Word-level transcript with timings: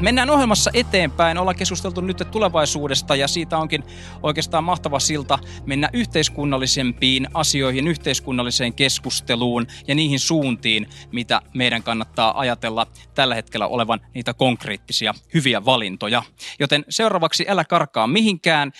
Mennään 0.00 0.30
ohjelmassa 0.30 0.70
eteenpäin. 0.74 1.38
Ollaan 1.38 1.56
keskusteltu 1.56 2.00
nyt 2.00 2.22
tulevaisuudesta 2.30 3.16
ja 3.16 3.28
siitä 3.28 3.58
onkin 3.58 3.84
oikeastaan 4.22 4.64
mahtava 4.64 4.98
silta 4.98 5.38
mennä 5.66 5.90
yhteiskunnallisempiin 5.92 7.28
asioihin, 7.34 7.88
yhteiskunnalliseen 7.88 8.74
keskusteluun 8.74 9.66
ja 9.88 9.94
niihin 9.94 10.20
suuntiin, 10.20 10.88
mitä 11.12 11.42
meidän 11.54 11.82
kannattaa 11.82 12.38
ajatella 12.38 12.86
tällä 13.14 13.34
hetkellä 13.34 13.66
olevan 13.66 14.00
niitä 14.14 14.34
konkreettisia 14.34 15.14
hyviä 15.34 15.64
valintoja. 15.64 16.22
Joten 16.60 16.84
seuraavaksi 16.88 17.44
älä 17.48 17.64
karkaa 17.64 18.06
mihinkään. 18.06 18.72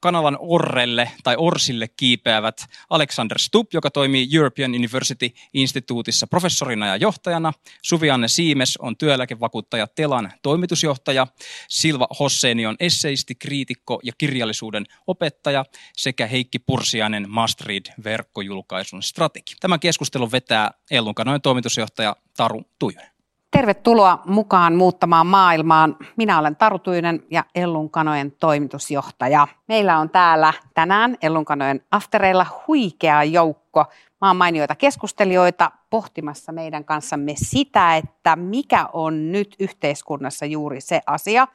Kanalan 0.00 0.36
Orrelle 0.40 1.10
tai 1.24 1.36
Orsille 1.38 1.88
kiipeävät 1.88 2.66
Alexander 2.90 3.38
Stubb, 3.38 3.68
joka 3.72 3.90
toimii 3.90 4.28
European 4.32 4.70
University 4.70 5.30
Instituutissa 5.54 6.26
professorina 6.26 6.86
ja 6.86 6.96
johtajana. 6.96 7.52
Suvianne 7.82 8.28
Siimes 8.28 8.76
on 8.76 8.96
työeläkevakuuttaja 8.96 9.86
Telan 9.86 10.32
toimitusjohtaja. 10.46 11.26
Silva 11.68 12.08
Hosseini 12.20 12.66
on 12.66 12.76
esseisti, 12.80 13.34
kriitikko 13.34 14.00
ja 14.02 14.12
kirjallisuuden 14.18 14.84
opettaja 15.06 15.64
sekä 15.96 16.26
Heikki 16.26 16.58
Pursiainen 16.58 17.26
Mastread-verkkojulkaisun 17.28 19.02
strategi. 19.02 19.54
Tämän 19.60 19.80
keskustelun 19.80 20.32
vetää 20.32 20.70
Ellun 20.90 21.14
kanojen 21.14 21.40
toimitusjohtaja 21.40 22.16
Taru 22.36 22.62
Tujunen. 22.78 23.10
Tervetuloa 23.50 24.22
mukaan 24.24 24.74
muuttamaan 24.74 25.26
maailmaan. 25.26 25.96
Minä 26.16 26.38
olen 26.38 26.56
Taru 26.56 26.78
Tuinen 26.78 27.22
ja 27.30 27.44
Ellun 27.54 27.90
kanojen 27.90 28.32
toimitusjohtaja. 28.32 29.48
Meillä 29.68 29.98
on 29.98 30.10
täällä 30.10 30.52
tänään 30.74 31.16
Ellun 31.22 31.44
kanojen 31.44 31.80
aftereilla 31.90 32.46
huikea 32.66 33.24
joukko 33.24 33.84
maan 34.20 34.36
mainioita 34.36 34.74
keskustelijoita 34.74 35.70
pohtimassa 35.90 36.52
meidän 36.52 36.84
kanssamme 36.84 37.32
sitä, 37.36 37.96
että 37.96 38.36
mikä 38.36 38.88
on 38.92 39.32
nyt 39.32 39.56
yhteiskunnassa 39.58 40.46
juuri 40.46 40.80
se 40.80 41.00
asia, 41.06 41.48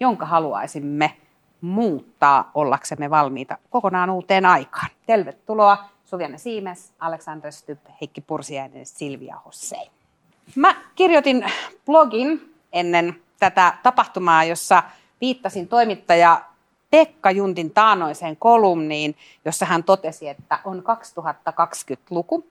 jonka 0.00 0.26
haluaisimme 0.26 1.16
muuttaa 1.60 2.50
ollaksemme 2.54 3.10
valmiita 3.10 3.58
kokonaan 3.70 4.10
uuteen 4.10 4.46
aikaan. 4.46 4.86
Tervetuloa 5.06 5.84
Suvianne 6.04 6.38
Siimes, 6.38 6.92
Alexander 6.98 7.52
Stubb, 7.52 7.86
Heikki 8.00 8.20
Pursiainen, 8.20 8.86
Silvia 8.86 9.36
Hossein. 9.44 9.90
Mä 10.54 10.74
kirjoitin 10.94 11.44
blogin 11.86 12.54
ennen 12.72 13.22
tätä 13.40 13.78
tapahtumaa, 13.82 14.44
jossa 14.44 14.82
viittasin 15.20 15.68
toimittaja 15.68 16.44
Pekka 16.90 17.30
Juntin 17.30 17.70
taanoiseen 17.70 18.36
kolumniin, 18.36 19.16
jossa 19.44 19.66
hän 19.66 19.84
totesi, 19.84 20.28
että 20.28 20.58
on 20.64 20.82
2020-luku. 20.82 22.46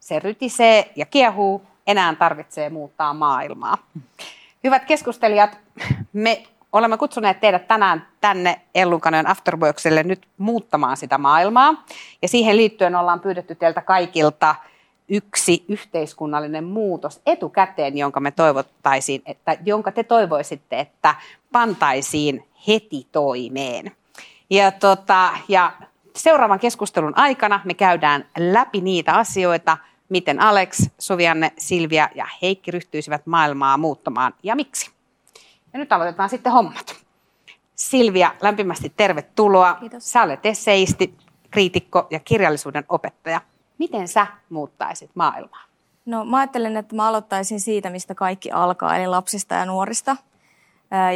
Se 0.00 0.18
rytisee 0.18 0.92
ja 0.96 1.06
kiehuu, 1.06 1.62
enää 1.86 2.14
tarvitsee 2.14 2.70
muuttaa 2.70 3.14
maailmaa. 3.14 3.78
Hyvät 4.64 4.84
keskustelijat, 4.84 5.58
me 6.12 6.42
olemme 6.72 6.98
kutsuneet 6.98 7.40
teidät 7.40 7.68
tänään 7.68 8.06
tänne 8.20 8.60
Ellunkanojen 8.74 9.28
Afterworksille 9.28 10.02
nyt 10.02 10.28
muuttamaan 10.38 10.96
sitä 10.96 11.18
maailmaa. 11.18 11.84
Ja 12.22 12.28
siihen 12.28 12.56
liittyen 12.56 12.94
ollaan 12.94 13.20
pyydetty 13.20 13.54
teiltä 13.54 13.80
kaikilta– 13.80 14.54
yksi 15.08 15.64
yhteiskunnallinen 15.68 16.64
muutos 16.64 17.20
etukäteen, 17.26 17.98
jonka 17.98 18.20
me 18.20 18.30
toivottaisiin, 18.30 19.22
että, 19.26 19.56
jonka 19.64 19.92
te 19.92 20.04
toivoisitte, 20.04 20.80
että 20.80 21.14
pantaisiin 21.52 22.44
heti 22.68 23.06
toimeen. 23.12 23.92
Ja, 24.50 24.70
tota, 24.72 25.30
ja 25.48 25.72
seuraavan 26.16 26.58
keskustelun 26.58 27.18
aikana 27.18 27.60
me 27.64 27.74
käydään 27.74 28.28
läpi 28.38 28.80
niitä 28.80 29.12
asioita, 29.12 29.78
miten 30.08 30.40
Alex, 30.40 30.88
Suvianne, 30.98 31.52
Silvia 31.58 32.08
ja 32.14 32.26
Heikki 32.42 32.70
ryhtyisivät 32.70 33.26
maailmaa 33.26 33.76
muuttamaan 33.76 34.34
ja 34.42 34.56
miksi. 34.56 34.90
Ja 35.72 35.78
nyt 35.78 35.92
aloitetaan 35.92 36.28
sitten 36.28 36.52
hommat. 36.52 36.96
Silvia, 37.74 38.34
lämpimästi 38.40 38.92
tervetuloa. 38.96 39.74
Kiitos. 39.74 40.12
Sä 40.12 40.22
olet 40.22 40.46
esseisti, 40.46 41.14
kriitikko 41.50 42.06
ja 42.10 42.20
kirjallisuuden 42.20 42.84
opettaja. 42.88 43.40
Miten 43.78 44.08
sä 44.08 44.26
muuttaisit 44.50 45.10
maailmaa? 45.14 45.62
No 46.06 46.24
mä 46.24 46.38
ajattelen, 46.38 46.76
että 46.76 46.96
mä 46.96 47.08
aloittaisin 47.08 47.60
siitä, 47.60 47.90
mistä 47.90 48.14
kaikki 48.14 48.50
alkaa, 48.50 48.96
eli 48.96 49.06
lapsista 49.06 49.54
ja 49.54 49.66
nuorista 49.66 50.16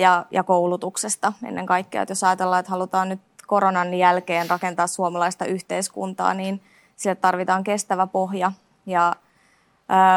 ja, 0.01 0.27
ja 0.31 0.43
koulutuksesta 0.43 1.33
ennen 1.45 1.67
kaikkea. 1.67 2.03
Että 2.03 2.13
jos 2.13 2.25
ajatellaan, 2.25 2.61
että 2.61 2.71
halutaan 2.71 3.09
nyt 3.09 3.21
koronan 3.47 3.95
jälkeen 3.95 4.51
rakentaa 4.51 4.87
suomalaista 4.87 5.45
yhteiskuntaa, 5.45 6.35
niin 6.35 6.63
sille 6.97 7.15
tarvitaan 7.15 7.65
kestävä 7.65 8.07
pohja. 8.07 8.53
Ja 8.87 9.17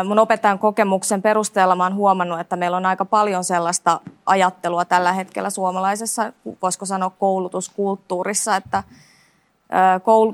mun 0.06 0.20
opettajan 0.20 0.60
kokemuksen 0.60 1.22
perusteella 1.22 1.76
mä 1.76 1.84
oon 1.84 1.96
huomannut, 1.96 2.40
että 2.40 2.56
meillä 2.56 2.78
on 2.78 2.86
aika 2.86 3.06
paljon 3.06 3.44
sellaista 3.44 4.00
ajattelua 4.26 4.86
tällä 4.86 5.14
hetkellä 5.14 5.50
suomalaisessa, 5.50 6.34
voisiko 6.62 6.86
sanoa 6.86 7.10
koulutuskulttuurissa, 7.10 8.56
että 8.56 8.84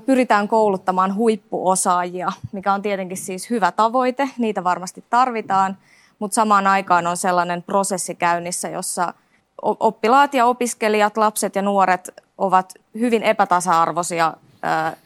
pyritään 0.06 0.48
kouluttamaan 0.48 1.16
huippuosaajia, 1.16 2.32
mikä 2.52 2.74
on 2.74 2.82
tietenkin 2.82 3.18
siis 3.18 3.50
hyvä 3.50 3.72
tavoite, 3.72 4.30
niitä 4.38 4.64
varmasti 4.64 5.04
tarvitaan, 5.10 5.78
mutta 6.20 6.36
samaan 6.36 6.68
aikaan 6.68 7.08
on 7.08 7.18
sellainen 7.18 7.64
prosessi 7.64 8.16
käynnissä, 8.16 8.70
jossa 8.70 9.14
oppilaat 9.62 10.34
ja 10.34 10.46
opiskelijat, 10.46 11.18
lapset 11.18 11.56
ja 11.56 11.62
nuoret 11.62 12.10
ovat 12.38 12.74
hyvin 13.00 13.24
epätasa-arvoisia 13.24 14.34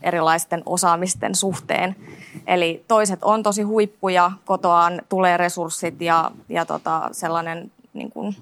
erilaisten 0.02 0.64
osaamisten 0.66 1.36
suhteen. 1.36 1.96
Eli 2.48 2.86
toiset 2.88 3.24
on 3.24 3.44
tosi 3.44 3.62
huippuja, 3.62 4.32
kotoaan 4.46 5.02
tulee 5.10 5.38
resurssit 5.38 6.02
ja, 6.02 6.32
ja 6.50 6.66
tota, 6.66 7.10
sellainen 7.12 7.72
niin 7.94 8.12
kuin, 8.12 8.36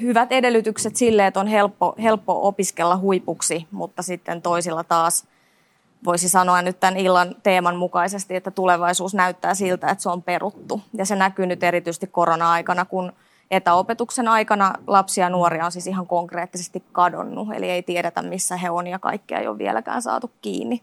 hyvät 0.00 0.32
edellytykset 0.32 0.96
sille, 0.96 1.26
että 1.26 1.40
on 1.40 1.46
helppo, 1.46 1.94
helppo 2.02 2.48
opiskella 2.48 2.96
huipuksi, 2.96 3.66
mutta 3.70 4.02
sitten 4.02 4.42
toisilla 4.42 4.84
taas 4.84 5.24
voisi 6.04 6.28
sanoa 6.28 6.62
nyt 6.62 6.80
tämän 6.80 6.96
illan 6.96 7.34
teeman 7.42 7.76
mukaisesti, 7.76 8.36
että 8.36 8.50
tulevaisuus 8.50 9.14
näyttää 9.14 9.54
siltä, 9.54 9.88
että 9.88 10.02
se 10.02 10.08
on 10.08 10.22
peruttu. 10.22 10.80
Ja 10.94 11.06
se 11.06 11.16
näkyy 11.16 11.46
nyt 11.46 11.62
erityisesti 11.62 12.06
korona-aikana, 12.06 12.84
kun 12.84 13.12
etäopetuksen 13.50 14.28
aikana 14.28 14.72
lapsia 14.86 15.24
ja 15.24 15.30
nuoria 15.30 15.64
on 15.64 15.72
siis 15.72 15.86
ihan 15.86 16.06
konkreettisesti 16.06 16.84
kadonnut, 16.92 17.48
eli 17.54 17.70
ei 17.70 17.82
tiedetä 17.82 18.22
missä 18.22 18.56
he 18.56 18.70
on 18.70 18.86
ja 18.86 18.98
kaikkea 18.98 19.38
ei 19.38 19.46
ole 19.46 19.58
vieläkään 19.58 20.02
saatu 20.02 20.30
kiinni. 20.42 20.82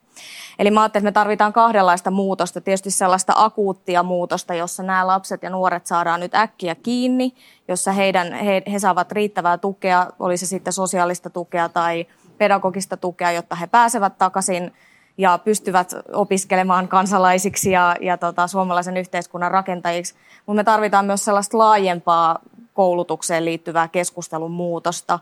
Eli 0.59 0.71
mä 0.71 0.81
ajattelin, 0.81 1.01
että 1.01 1.19
me 1.19 1.21
tarvitaan 1.21 1.53
kahdenlaista 1.53 2.11
muutosta, 2.11 2.61
tietysti 2.61 2.91
sellaista 2.91 3.33
akuuttia 3.35 4.03
muutosta, 4.03 4.53
jossa 4.53 4.83
nämä 4.83 5.07
lapset 5.07 5.43
ja 5.43 5.49
nuoret 5.49 5.85
saadaan 5.85 6.19
nyt 6.19 6.35
äkkiä 6.35 6.75
kiinni, 6.75 7.33
jossa 7.67 7.91
heidän, 7.91 8.33
he, 8.33 8.63
he 8.71 8.79
saavat 8.79 9.11
riittävää 9.11 9.57
tukea, 9.57 10.07
oli 10.19 10.37
se 10.37 10.45
sitten 10.45 10.73
sosiaalista 10.73 11.29
tukea 11.29 11.69
tai 11.69 12.05
pedagogista 12.37 12.97
tukea, 12.97 13.31
jotta 13.31 13.55
he 13.55 13.67
pääsevät 13.67 14.17
takaisin 14.17 14.73
ja 15.17 15.37
pystyvät 15.37 15.93
opiskelemaan 16.13 16.87
kansalaisiksi 16.87 17.71
ja, 17.71 17.95
ja 18.01 18.17
tota, 18.17 18.47
suomalaisen 18.47 18.97
yhteiskunnan 18.97 19.51
rakentajiksi. 19.51 20.15
Mutta 20.45 20.57
me 20.59 20.63
tarvitaan 20.63 21.05
myös 21.05 21.25
sellaista 21.25 21.57
laajempaa 21.57 22.39
koulutukseen 22.73 23.45
liittyvää 23.45 23.87
keskustelun 23.87 24.51
muutosta, 24.51 25.19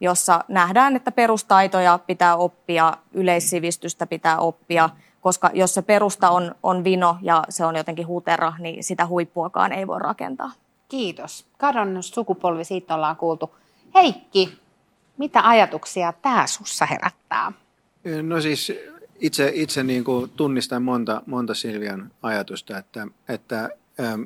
jossa 0.00 0.44
nähdään, 0.48 0.96
että 0.96 1.12
perustaitoja 1.12 1.98
pitää 2.06 2.36
oppia, 2.36 2.96
yleissivistystä 3.12 4.06
pitää 4.06 4.38
oppia, 4.38 4.90
koska 5.20 5.50
jos 5.54 5.74
se 5.74 5.82
perusta 5.82 6.30
on, 6.30 6.54
on 6.62 6.84
vino 6.84 7.16
ja 7.22 7.44
se 7.48 7.64
on 7.64 7.76
jotenkin 7.76 8.06
hutera, 8.06 8.52
niin 8.58 8.84
sitä 8.84 9.06
huippuakaan 9.06 9.72
ei 9.72 9.86
voi 9.86 9.98
rakentaa. 9.98 10.50
Kiitos. 10.88 11.46
Kadonnut 11.58 12.04
sukupolvi, 12.04 12.64
siitä 12.64 12.94
ollaan 12.94 13.16
kuultu. 13.16 13.54
Heikki, 13.94 14.58
mitä 15.18 15.48
ajatuksia 15.48 16.12
tämä 16.12 16.46
sussa 16.46 16.86
herättää? 16.86 17.52
No 18.22 18.40
siis 18.40 18.72
itse, 19.24 19.52
itse 19.54 19.82
niin 19.82 20.04
kuin 20.04 20.30
tunnistan 20.30 20.82
monta, 20.82 21.22
monta 21.26 21.54
Silvian 21.54 22.10
ajatusta, 22.22 22.78
että, 22.78 23.06
että 23.28 23.70
ähm, 24.00 24.22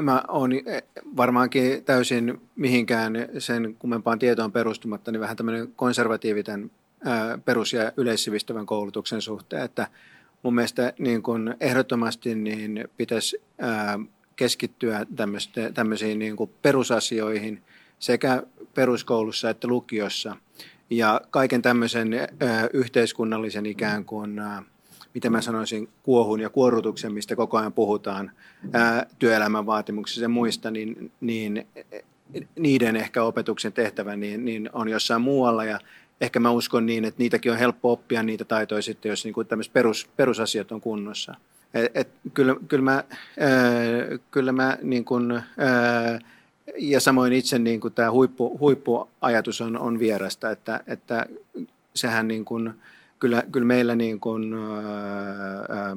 mä 0.00 0.24
oon 0.28 0.52
eh, 0.52 0.82
varmaankin 1.16 1.84
täysin 1.84 2.40
mihinkään 2.56 3.12
sen 3.38 3.76
kummempaan 3.78 4.18
tietoon 4.18 4.52
perustumatta, 4.52 5.12
niin 5.12 5.20
vähän 5.20 5.36
tämmöinen 5.36 5.72
konservatiiviten 5.76 6.70
perus- 7.44 7.72
ja 7.72 7.92
yleissivistävän 7.96 8.66
koulutuksen 8.66 9.22
suhteen, 9.22 9.62
että 9.62 9.86
mun 10.42 10.54
mielestä 10.54 10.92
niin 10.98 11.22
kun 11.22 11.54
ehdottomasti 11.60 12.34
niin 12.34 12.88
pitäisi 12.96 13.42
keskittyä 14.36 15.06
tämmöisiin 15.74 16.18
niin 16.18 16.36
kuin 16.36 16.50
perusasioihin 16.62 17.62
sekä 17.98 18.42
peruskoulussa 18.74 19.50
että 19.50 19.68
lukiossa 19.68 20.36
ja 20.90 21.20
kaiken 21.30 21.62
tämmöisen 21.62 22.10
yhteiskunnallisen 22.72 23.66
ikään 23.66 24.04
kuin 24.04 24.40
miten 25.14 25.32
mä 25.32 25.40
sanoisin, 25.40 25.88
kuohun 26.02 26.40
ja 26.40 26.50
kuorrutuksen, 26.50 27.12
mistä 27.12 27.36
koko 27.36 27.58
ajan 27.58 27.72
puhutaan, 27.72 28.30
ää, 28.72 29.06
työelämän 29.18 29.66
vaatimuksissa 29.66 30.22
ja 30.22 30.28
muista, 30.28 30.70
niin, 30.70 31.12
niin 31.20 31.66
niiden 32.58 32.96
ehkä 32.96 33.22
opetuksen 33.22 33.72
tehtävä 33.72 34.16
niin, 34.16 34.44
niin 34.44 34.70
on 34.72 34.88
jossain 34.88 35.22
muualla 35.22 35.64
ja 35.64 35.80
ehkä 36.20 36.40
mä 36.40 36.50
uskon 36.50 36.86
niin, 36.86 37.04
että 37.04 37.18
niitäkin 37.18 37.52
on 37.52 37.58
helppo 37.58 37.92
oppia 37.92 38.22
niitä 38.22 38.44
taitoja 38.44 38.82
sitten, 38.82 39.10
jos 39.10 39.24
niin 39.24 39.46
tämmöiset 39.48 39.72
perus, 39.72 40.08
perusasiat 40.16 40.72
on 40.72 40.80
kunnossa. 40.80 41.34
Et, 41.74 41.92
et, 41.94 42.08
kyllä, 42.34 42.56
kyllä 42.68 42.84
mä, 42.84 42.92
ää, 42.92 43.08
kyllä 44.30 44.52
mä 44.52 44.78
niin 44.82 45.04
kuin, 45.04 45.32
ää, 45.32 46.18
ja 46.78 47.00
samoin 47.00 47.32
itse 47.32 47.58
niin 47.58 47.80
kuin 47.80 47.94
tämä 47.94 48.10
huippu, 48.10 48.58
huippuajatus 48.58 49.60
on, 49.60 49.78
on 49.78 49.98
vierasta, 49.98 50.50
että, 50.50 50.80
että 50.86 51.26
sehän 51.94 52.28
niin 52.28 52.44
kuin, 52.44 52.74
kyllä, 53.18 53.42
kyllä 53.52 53.66
meillä 53.66 53.94
niin 53.94 54.20
kuin, 54.20 54.54
ää, 54.54 55.96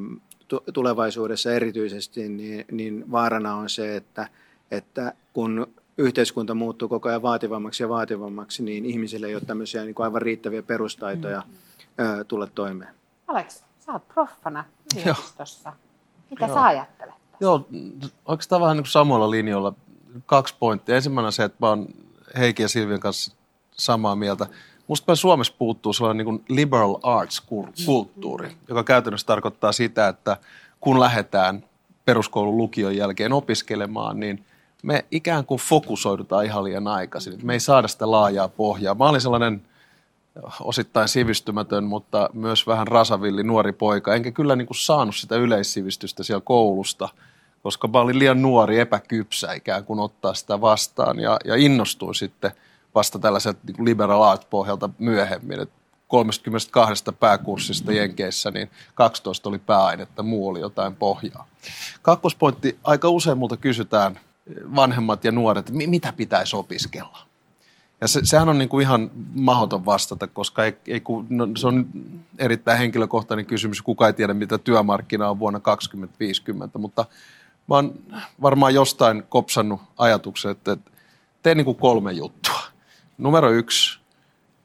tulevaisuudessa 0.73 1.53
erityisesti 1.53 2.29
niin, 2.29 2.65
niin 2.71 3.11
vaarana 3.11 3.55
on 3.55 3.69
se, 3.69 3.95
että, 3.95 4.27
että 4.71 5.13
kun 5.33 5.67
yhteiskunta 5.97 6.53
muuttuu 6.53 6.89
koko 6.89 7.09
ajan 7.09 7.21
vaativammaksi 7.21 7.83
ja 7.83 7.89
vaativammaksi, 7.89 8.63
niin 8.63 8.85
ihmisille 8.85 9.27
ei 9.27 9.35
ole 9.35 9.43
tämmöisiä 9.47 9.83
niin 9.83 9.95
kuin 9.95 10.03
aivan 10.03 10.21
riittäviä 10.21 10.63
perustaitoja 10.63 11.43
mm. 11.47 12.05
ää, 12.05 12.23
tulla 12.23 12.47
toimeen. 12.47 12.93
Alex, 13.27 13.63
sä 13.79 13.91
oot 13.91 14.07
proffana 14.07 14.65
yliopistossa. 15.01 15.73
Mitä 16.29 16.45
Joo. 16.45 16.55
sä 16.55 16.63
ajattelet? 16.63 17.13
Joo, 17.39 17.67
oikeastaan 18.25 18.61
vähän 18.61 18.77
niin 18.77 18.83
kuin 18.83 18.91
samoilla 18.91 19.31
linjoilla. 19.31 19.73
Kaksi 20.25 20.55
pointtia. 20.59 20.95
Ensimmäinen 20.95 21.25
on 21.25 21.33
se, 21.33 21.43
että 21.43 21.57
mä 21.61 21.69
oon 21.69 21.87
Heikin 22.37 22.63
ja 22.63 22.69
Silvian 22.69 22.99
kanssa 22.99 23.35
samaa 23.71 24.15
mieltä. 24.15 24.47
Musta 24.87 25.15
Suomessa 25.15 25.53
puuttuu 25.57 25.93
sellainen 25.93 26.17
niin 26.17 26.37
kuin 26.37 26.45
liberal 26.49 26.95
arts-kulttuuri, 27.03 28.51
joka 28.67 28.83
käytännössä 28.83 29.27
tarkoittaa 29.27 29.71
sitä, 29.71 30.07
että 30.07 30.37
kun 30.79 30.99
lähdetään 30.99 31.63
peruskoulun 32.05 32.57
lukion 32.57 32.97
jälkeen 32.97 33.33
opiskelemaan, 33.33 34.19
niin 34.19 34.45
me 34.83 35.05
ikään 35.11 35.45
kuin 35.45 35.59
fokusoidutaan 35.59 36.45
ihan 36.45 36.63
liian 36.63 36.87
aikaisin. 36.87 37.39
Me 37.43 37.53
ei 37.53 37.59
saada 37.59 37.87
sitä 37.87 38.11
laajaa 38.11 38.47
pohjaa. 38.47 38.95
Mä 38.95 39.09
olin 39.09 39.21
sellainen 39.21 39.61
osittain 40.59 41.07
sivistymätön, 41.07 41.83
mutta 41.83 42.29
myös 42.33 42.67
vähän 42.67 42.87
rasavilli 42.87 43.43
nuori 43.43 43.71
poika. 43.71 44.15
Enkä 44.15 44.31
kyllä 44.31 44.55
niin 44.55 44.67
kuin 44.67 44.77
saanut 44.77 45.15
sitä 45.15 45.35
yleissivistystä 45.35 46.23
siellä 46.23 46.41
koulusta, 46.45 47.09
koska 47.63 47.87
mä 47.87 47.99
olin 47.99 48.19
liian 48.19 48.41
nuori, 48.41 48.79
epäkypsä 48.79 49.53
ikään 49.53 49.85
kuin 49.85 49.99
ottaa 49.99 50.33
sitä 50.33 50.61
vastaan. 50.61 51.19
Ja, 51.19 51.39
ja 51.45 51.55
innostuin 51.55 52.15
sitten 52.15 52.51
vasta 52.95 53.19
tällaiset 53.19 53.57
niin 53.63 53.85
liberal 53.85 54.21
art 54.21 54.49
pohjalta 54.49 54.89
myöhemmin. 54.99 55.59
Et 55.59 55.69
32 56.07 57.03
pääkurssista 57.19 57.93
Jenkeissä, 57.93 58.51
niin 58.51 58.69
12 58.93 59.49
oli 59.49 59.59
pääainetta, 59.59 60.23
muu 60.23 60.47
oli 60.47 60.59
jotain 60.59 60.95
pohjaa. 60.95 61.47
Kakkospointti, 62.01 62.79
aika 62.83 63.09
usein 63.09 63.37
multa 63.37 63.57
kysytään 63.57 64.19
vanhemmat 64.75 65.23
ja 65.23 65.31
nuoret, 65.31 65.71
mitä 65.71 66.13
pitäisi 66.13 66.55
opiskella. 66.55 67.19
Ja 68.01 68.07
se, 68.07 68.19
sehän 68.23 68.49
on 68.49 68.57
niin 68.57 68.69
kuin 68.69 68.81
ihan 68.81 69.11
mahdoton 69.33 69.85
vastata, 69.85 70.27
koska 70.27 70.65
ei, 70.65 70.77
ei, 70.87 71.01
no, 71.29 71.47
se 71.57 71.67
on 71.67 71.87
erittäin 72.37 72.77
henkilökohtainen 72.77 73.45
kysymys. 73.45 73.81
Kuka 73.81 74.07
ei 74.07 74.13
tiedä, 74.13 74.33
mitä 74.33 74.57
työmarkkina 74.57 75.29
on 75.29 75.39
vuonna 75.39 75.59
2050, 75.59 76.79
mutta 76.79 77.05
mä 77.67 77.75
oon 77.75 77.93
varmaan 78.41 78.73
jostain 78.73 79.23
kopsannut 79.29 79.81
ajatuksen, 79.97 80.51
että 80.51 80.77
tee 81.43 81.55
niin 81.55 81.65
kuin 81.65 81.77
kolme 81.77 82.11
juttua. 82.11 82.59
Numero 83.17 83.51
yksi, 83.51 83.99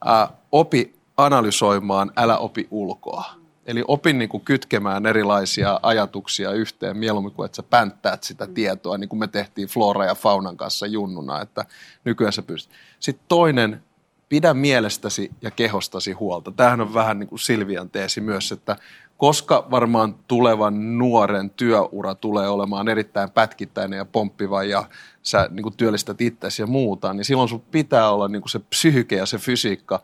ää, 0.05 0.29
opi 0.53 0.95
analysoimaan, 1.17 2.13
älä 2.17 2.39
opi 2.39 2.69
ulkoa. 2.71 3.25
Eli 3.67 3.85
opin 3.89 4.19
niin 4.19 4.29
kuin 4.29 4.45
kytkemään 4.45 5.07
erilaisia 5.07 5.81
ajatuksia 5.83 6.51
yhteen 6.51 6.97
mieluummin 6.97 7.33
kuin 7.33 7.47
että 7.47 7.57
sä 7.57 7.63
pänttäät 7.63 8.23
sitä 8.23 8.47
tietoa, 8.47 8.99
niin 8.99 9.09
kuin 9.09 9.21
me 9.21 9.29
tehtiin 9.29 9.69
Flora 9.69 10.05
ja 10.05 10.15
Faunan 10.15 10.57
kanssa 10.57 10.87
junnuna, 10.87 11.41
että 11.41 11.65
nykyään 12.05 12.33
sä 12.33 12.43
pystyt. 12.43 12.75
Sitten 13.01 13.25
toinen, 13.29 13.83
pidä 14.29 14.55
mielestäsi 14.55 15.31
ja 15.43 15.51
kehostasi 15.51 16.13
huolta. 16.13 16.53
Tämähän 16.53 16.81
on 16.81 16.95
vähän 16.95 17.19
niin 17.19 17.29
kuin 17.29 17.39
Silvian 17.39 17.91
teesi 17.91 18.21
myös, 18.21 18.53
että 18.53 18.77
koska 19.17 19.67
varmaan 19.71 20.15
tulevan 20.29 20.99
nuoren 20.99 21.51
työura 21.51 22.15
tulee 22.15 22.49
olemaan 22.49 22.89
erittäin 22.89 23.31
pätkittäinen 23.31 23.97
ja 23.97 24.05
pomppiva 24.05 24.65
ja 24.65 24.85
sä 25.23 25.49
niin 25.51 25.63
kuin 25.63 25.77
työllistät 25.77 26.21
itsesi 26.21 26.63
ja 26.63 26.67
muuta, 26.67 27.15
niin 27.15 27.25
silloin 27.25 27.49
sun 27.49 27.61
pitää 27.61 28.11
olla 28.11 28.29
niin 28.29 28.43
kuin 28.43 28.51
se 28.51 28.59
psyyke 28.59 29.17
ja 29.17 29.27
se 29.27 29.39
fysiikka 29.39 30.03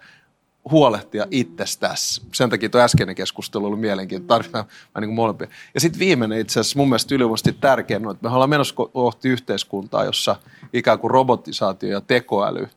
huolehtia 0.71 1.27
itsestäsi. 1.31 2.23
Sen 2.33 2.51
takia 2.51 2.69
tuo 2.69 2.81
äskeinen 2.81 3.15
keskustelu 3.15 3.67
oli 3.67 3.77
mielenkiintoinen. 3.77 4.29
Tarvitaan 4.29 4.67
niin 5.01 5.09
kuin 5.09 5.15
molempia. 5.15 5.49
Ja 5.75 5.81
sitten 5.81 5.99
viimeinen 5.99 6.39
itse 6.39 6.61
asiassa 6.61 6.79
mun 6.79 6.89
mielestä 6.89 7.15
ylivoimaisesti 7.15 7.53
tärkein 7.53 8.07
on, 8.07 8.13
että 8.13 8.29
me 8.29 8.35
ollaan 8.35 8.51
menossa 8.51 8.75
kohti 8.75 9.29
yhteiskuntaa, 9.29 10.05
jossa 10.05 10.37
ikään 10.73 10.99
kuin 10.99 11.11
robotisaatio 11.11 11.91
ja 11.91 12.01
tekoäly 12.01 12.69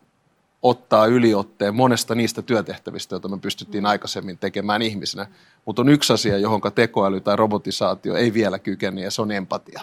ottaa 0.62 1.06
yliotteen 1.06 1.76
monesta 1.76 2.16
niistä 2.16 2.42
työtehtävistä, 2.42 3.16
joita 3.16 3.28
me 3.28 3.38
pystyttiin 3.38 3.86
aikaisemmin 3.86 4.38
tekemään 4.38 4.82
ihmisenä. 4.82 5.28
Mutta 5.66 5.82
on 5.82 5.90
yksi 5.90 6.14
asia, 6.14 6.38
johon 6.38 6.62
tekoäly 6.76 7.22
tai 7.22 7.36
robotisaatio 7.36 8.16
ei 8.16 8.34
vielä 8.34 8.60
kykene, 8.60 9.02
ja 9.02 9.12
se 9.12 9.22
on 9.22 9.32
empatia. 9.32 9.82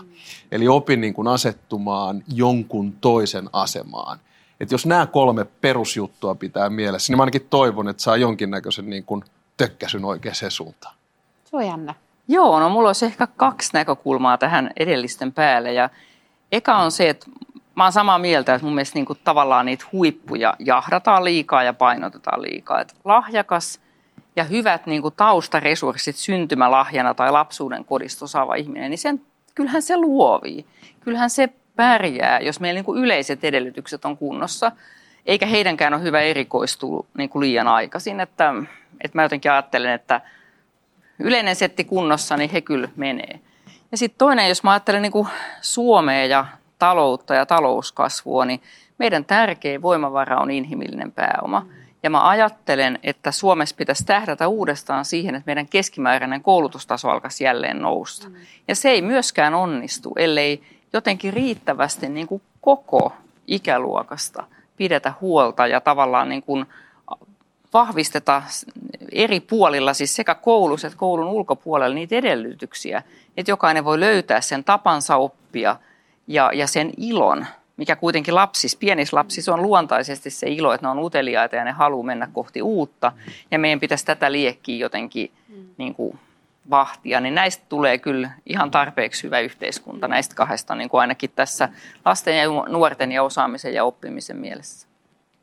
Eli 0.53 0.69
opin 0.69 1.01
niin 1.01 1.15
kuin 1.15 1.29
asettumaan 1.29 2.25
jonkun 2.29 2.93
toisen 2.93 3.51
asemaan– 3.53 4.19
että 4.61 4.75
jos 4.75 4.87
nämä 4.87 5.07
kolme 5.07 5.45
perusjuttua 5.45 6.35
pitää 6.35 6.71
mielessä, 6.71 7.13
niin 7.13 7.17
mä 7.17 7.23
ainakin 7.23 7.47
toivon, 7.51 7.89
että 7.89 8.03
saa 8.03 8.17
jonkinnäköisen 8.17 8.91
niin 8.91 9.05
kuin 9.05 9.25
tökkäsyn 9.57 10.05
oikeaan 10.05 10.51
suuntaan. 10.51 10.95
Se 11.45 11.57
on 11.57 11.67
jännä. 11.67 11.95
Joo, 12.29 12.61
no 12.61 12.69
mulla 12.69 12.89
olisi 12.89 13.07
ehkä 13.07 13.27
kaksi 13.27 13.71
näkökulmaa 13.73 14.39
tähän 14.39 14.71
edellisten 14.77 15.33
päälle. 15.33 15.73
Ja 15.73 15.91
eka 16.53 16.77
on 16.77 16.93
se, 16.93 17.09
että 17.09 17.27
mä 17.77 17.83
oon 17.83 17.93
samaa 17.93 18.19
mieltä, 18.19 18.55
että 18.55 18.65
mun 18.65 18.75
mielestä 18.75 18.99
niin 18.99 19.07
kuin 19.07 19.19
tavallaan 19.25 19.67
niitä 19.67 19.85
huippuja 19.93 20.55
jahdataan 20.59 21.25
liikaa 21.25 21.63
ja 21.63 21.73
painotetaan 21.73 22.43
liikaa. 22.43 22.81
Että 22.81 22.95
lahjakas 23.05 23.81
ja 24.37 24.45
hyvät 24.45 24.87
niin 24.87 25.03
kuin 25.03 25.15
taustaresurssit 25.17 26.17
syntymälahjana 26.17 27.15
tai 27.15 27.33
lapsuuden 27.33 27.85
kodista 27.85 28.27
saava 28.27 28.55
ihminen, 28.55 28.91
niin 28.91 28.99
sen, 28.99 29.21
kyllähän 29.55 29.83
se 29.83 29.97
luovii. 29.97 30.67
Kyllähän 31.01 31.31
se 31.31 31.49
pärjää, 31.77 32.41
jos 32.41 32.61
meillä 32.61 32.79
niin 32.79 32.85
kuin 32.85 33.05
yleiset 33.05 33.45
edellytykset 33.45 34.05
on 34.05 34.17
kunnossa, 34.17 34.73
eikä 35.27 35.47
heidänkään 35.47 35.95
ole 35.95 36.03
hyvä 36.03 36.21
erikoistua 36.21 37.07
niin 37.19 37.31
kuin 37.31 37.41
liian 37.41 37.69
aikaisin. 37.69 38.21
Että, 38.21 38.55
että 39.01 39.19
mä 39.19 39.23
jotenkin 39.23 39.53
ajattelen, 39.53 39.93
että 39.93 40.21
yleinen 41.19 41.57
setti 41.57 41.85
kunnossa, 41.85 42.37
niin 42.37 42.51
he 42.51 42.61
kyllä 42.61 42.89
menee. 42.97 43.41
Ja 43.93 43.99
sitten 43.99 44.19
toinen, 44.19 44.49
jos 44.49 44.63
mä 44.63 44.71
ajattelen 44.71 45.03
niin 45.03 45.13
kuin 45.13 45.29
Suomea 45.61 46.27
ja 46.27 46.47
taloutta 46.79 47.35
ja 47.35 47.47
talouskasvua, 47.47 48.45
niin 48.45 48.63
meidän 48.99 49.25
tärkein 49.25 49.83
voimavara 49.83 50.41
on 50.41 50.51
inhimillinen 50.51 51.13
pääoma. 51.13 51.67
Ja 52.03 52.11
mä 52.11 52.29
ajattelen, 52.29 52.99
että 53.03 53.33
Suomessa 53.33 53.77
pitäisi 53.77 54.07
tähdätä 54.07 54.49
uudestaan 54.49 55.05
siihen, 55.05 55.35
että 55.35 55.47
meidän 55.47 55.69
keskimääräinen 55.69 56.43
koulutustaso 56.43 57.11
alkaisi 57.11 57.45
jälleen 57.45 57.83
nousta. 57.83 58.29
Ja 58.69 58.75
se 58.75 58.91
ei 58.91 59.03
myöskään 59.03 59.55
onnistu, 59.55 60.13
ellei 60.17 60.63
jotenkin 60.93 61.33
riittävästi 61.33 62.09
niin 62.09 62.27
kuin 62.27 62.43
koko 62.61 63.13
ikäluokasta 63.47 64.45
pidetä 64.77 65.13
huolta 65.21 65.67
ja 65.67 65.81
tavallaan 65.81 66.29
niin 66.29 66.43
kuin 66.43 66.67
vahvisteta 67.73 68.43
eri 69.13 69.41
puolilla, 69.41 69.95
siis 69.95 70.17
sekä 70.17 70.35
koulussa 70.35 70.87
että 70.87 70.99
koulun 70.99 71.27
ulkopuolella 71.27 71.95
niitä 71.95 72.17
edellytyksiä, 72.17 73.03
että 73.37 73.51
jokainen 73.51 73.85
voi 73.85 74.01
löytää 74.01 74.41
sen 74.41 74.65
tapansa 74.65 75.17
oppia 75.17 75.77
ja, 76.27 76.51
ja 76.55 76.67
sen 76.67 76.93
ilon, 76.97 77.47
mikä 77.77 77.97
kuitenkin 77.97 78.35
lapsis, 78.35 78.77
pienissä 78.77 79.17
lapsissa 79.17 79.55
on 79.55 79.63
luontaisesti 79.63 80.31
se 80.31 80.49
ilo, 80.49 80.73
että 80.73 80.87
ne 80.87 80.91
on 80.91 80.99
uteliaita 80.99 81.57
ja 81.57 81.65
ne 81.65 81.73
haluaa 81.73 82.07
mennä 82.07 82.29
kohti 82.33 82.63
uutta. 82.63 83.13
Ja 83.51 83.59
meidän 83.59 83.81
pitäisi 83.81 84.07
tätä 84.07 84.33
liekkiä 84.33 84.77
jotenkin 84.77 85.33
niin 85.79 85.95
kuin 85.95 86.19
vahtia, 86.71 87.21
niin 87.21 87.35
näistä 87.35 87.65
tulee 87.69 87.99
kyllä 87.99 88.31
ihan 88.47 88.71
tarpeeksi 88.71 89.23
hyvä 89.23 89.41
yhteiskunta 89.41 90.09
näistä 90.09 90.35
kahdesta, 90.35 90.75
niin 90.75 90.91
kuin 90.91 91.01
ainakin 91.01 91.31
tässä 91.37 91.69
lasten 92.05 92.39
ja 92.39 92.45
nuorten 92.69 93.13
ja 93.13 93.23
osaamisen 93.23 93.75
ja 93.75 93.85
oppimisen 93.85 94.37
mielessä. 94.37 94.89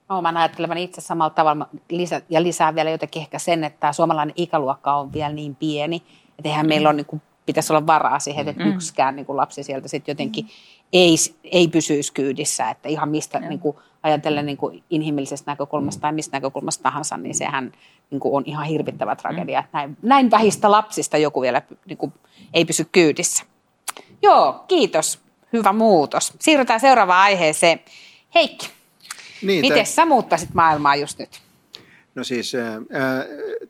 No, 0.10 0.22
mä 0.22 0.34
ajattelevan 0.36 0.78
itse 0.78 1.02
samalla 1.02 1.30
tavalla 1.30 1.68
lisä, 1.90 2.22
ja 2.30 2.44
lisää 2.44 2.76
vielä 2.76 2.90
jotenkin 2.90 3.22
ehkä 3.22 3.40
sen, 3.40 3.64
että 3.64 3.80
tämä 3.80 3.94
suomalainen 3.94 4.34
ikäluokka 4.38 4.96
on 4.96 5.14
vielä 5.14 5.34
niin 5.34 5.56
pieni, 5.56 6.04
että 6.40 6.50
eihän 6.50 6.66
mm. 6.66 6.70
meillä 6.70 6.90
ole, 6.90 6.96
niin 6.96 7.06
kuin, 7.06 7.22
pitäisi 7.46 7.74
olla 7.74 7.88
varaa 7.88 8.20
siihen, 8.20 8.48
että 8.48 8.64
mm. 8.64 8.72
yksikään 8.72 9.16
niin 9.16 9.26
kuin 9.26 9.38
lapsi 9.38 9.64
sieltä 9.64 9.88
sitten 9.88 10.12
jotenkin 10.12 10.46
mm. 10.46 10.52
ei, 10.94 11.16
ei 11.44 11.68
pysyisi 11.68 12.14
kyydissä, 12.14 12.70
että 12.70 12.90
ihan 12.90 13.10
mistä 13.10 13.40
mm. 13.40 13.50
niin 13.50 13.60
kuin, 13.60 13.78
ajatellen 14.04 14.46
niin 14.46 14.58
kuin 14.58 14.84
inhimillisestä 14.90 15.52
näkökulmasta 15.52 16.02
tai 16.02 16.12
mistä 16.12 16.38
näkökulmasta 16.38 16.84
tahansa, 16.84 17.18
niin 17.18 17.36
sehän 17.36 17.72
niin 18.12 18.20
kuin 18.20 18.36
on 18.36 18.44
ihan 18.46 18.66
hirvittävä 18.66 19.16
tragedia. 19.16 19.62
Mm. 19.62 19.68
Näin, 19.74 19.98
näin 20.02 20.32
vähistä 20.32 20.72
lapsista 20.72 21.18
joku 21.18 21.42
vielä 21.42 21.62
niin 21.86 21.98
kuin, 21.98 22.14
ei 22.54 22.66
pysy 22.66 22.86
kyydissä. 22.92 23.44
Joo, 24.22 24.66
kiitos. 24.68 25.20
Hyvä 25.54 25.74
muutos. 25.74 26.34
Siirrytään 26.40 26.80
seuraavaan 26.80 27.24
aiheeseen. 27.24 27.80
Heikki, 28.36 28.70
niin, 29.42 29.62
miten 29.62 29.86
sä 29.86 30.06
muuttaisit 30.06 30.54
maailmaa 30.54 30.96
just 30.96 31.20
nyt? 31.20 31.42
No 32.16 32.24
siis, 32.24 32.56
äh, 32.56 32.62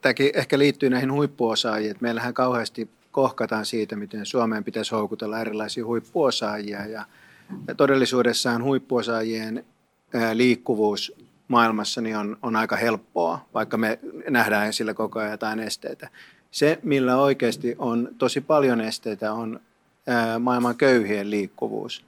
tämäkin 0.02 0.32
ehkä 0.34 0.60
liittyy 0.60 0.90
näihin 0.90 1.14
huippuosaajiin. 1.14 1.96
Meillähän 2.00 2.34
kauheasti 2.34 2.90
kohkataan 3.12 3.66
siitä, 3.66 3.96
miten 3.96 4.26
Suomeen 4.26 4.64
pitäisi 4.64 4.92
houkutella 4.92 5.40
erilaisia 5.40 5.86
huippuosaajia. 5.86 6.86
Ja 6.86 7.06
todellisuudessaan 7.78 8.64
huippuosaajien 8.64 9.66
liikkuvuus 10.34 11.14
maailmassa 11.48 12.02
niin 12.02 12.18
on, 12.18 12.38
on 12.42 12.56
aika 12.56 12.76
helppoa, 12.76 13.46
vaikka 13.54 13.78
me 13.78 14.00
nähdään 14.30 14.74
sillä 14.74 14.94
koko 14.94 15.20
ajan 15.20 15.32
jotain 15.32 15.60
esteitä. 15.60 16.10
Se, 16.52 16.80
millä 16.84 17.18
oikeasti 17.18 17.76
on 17.78 18.10
tosi 18.18 18.42
paljon 18.42 18.82
esteitä, 18.82 19.34
on 19.34 19.60
maailman 20.40 20.76
köyhien 20.76 21.30
liikkuvuus. 21.30 22.06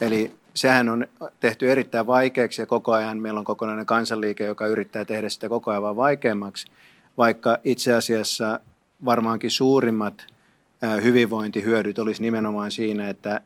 Eli 0.00 0.32
sehän 0.54 0.88
on 0.88 1.06
tehty 1.40 1.70
erittäin 1.72 2.06
vaikeaksi 2.06 2.62
ja 2.62 2.66
koko 2.66 2.92
ajan 2.92 3.18
meillä 3.18 3.38
on 3.38 3.44
kokonainen 3.44 3.86
kansanliike, 3.86 4.44
joka 4.44 4.66
yrittää 4.66 5.04
tehdä 5.04 5.28
sitä 5.28 5.48
koko 5.48 5.70
ajan 5.70 5.82
vaan 5.82 5.96
vaikeammaksi, 5.96 6.66
vaikka 7.18 7.58
itse 7.64 7.94
asiassa 7.94 8.60
varmaankin 9.04 9.50
suurimmat 9.50 10.26
hyvinvointihyödyt 11.02 11.98
olisi 11.98 12.22
nimenomaan 12.22 12.70
siinä, 12.70 13.08
että 13.08 13.40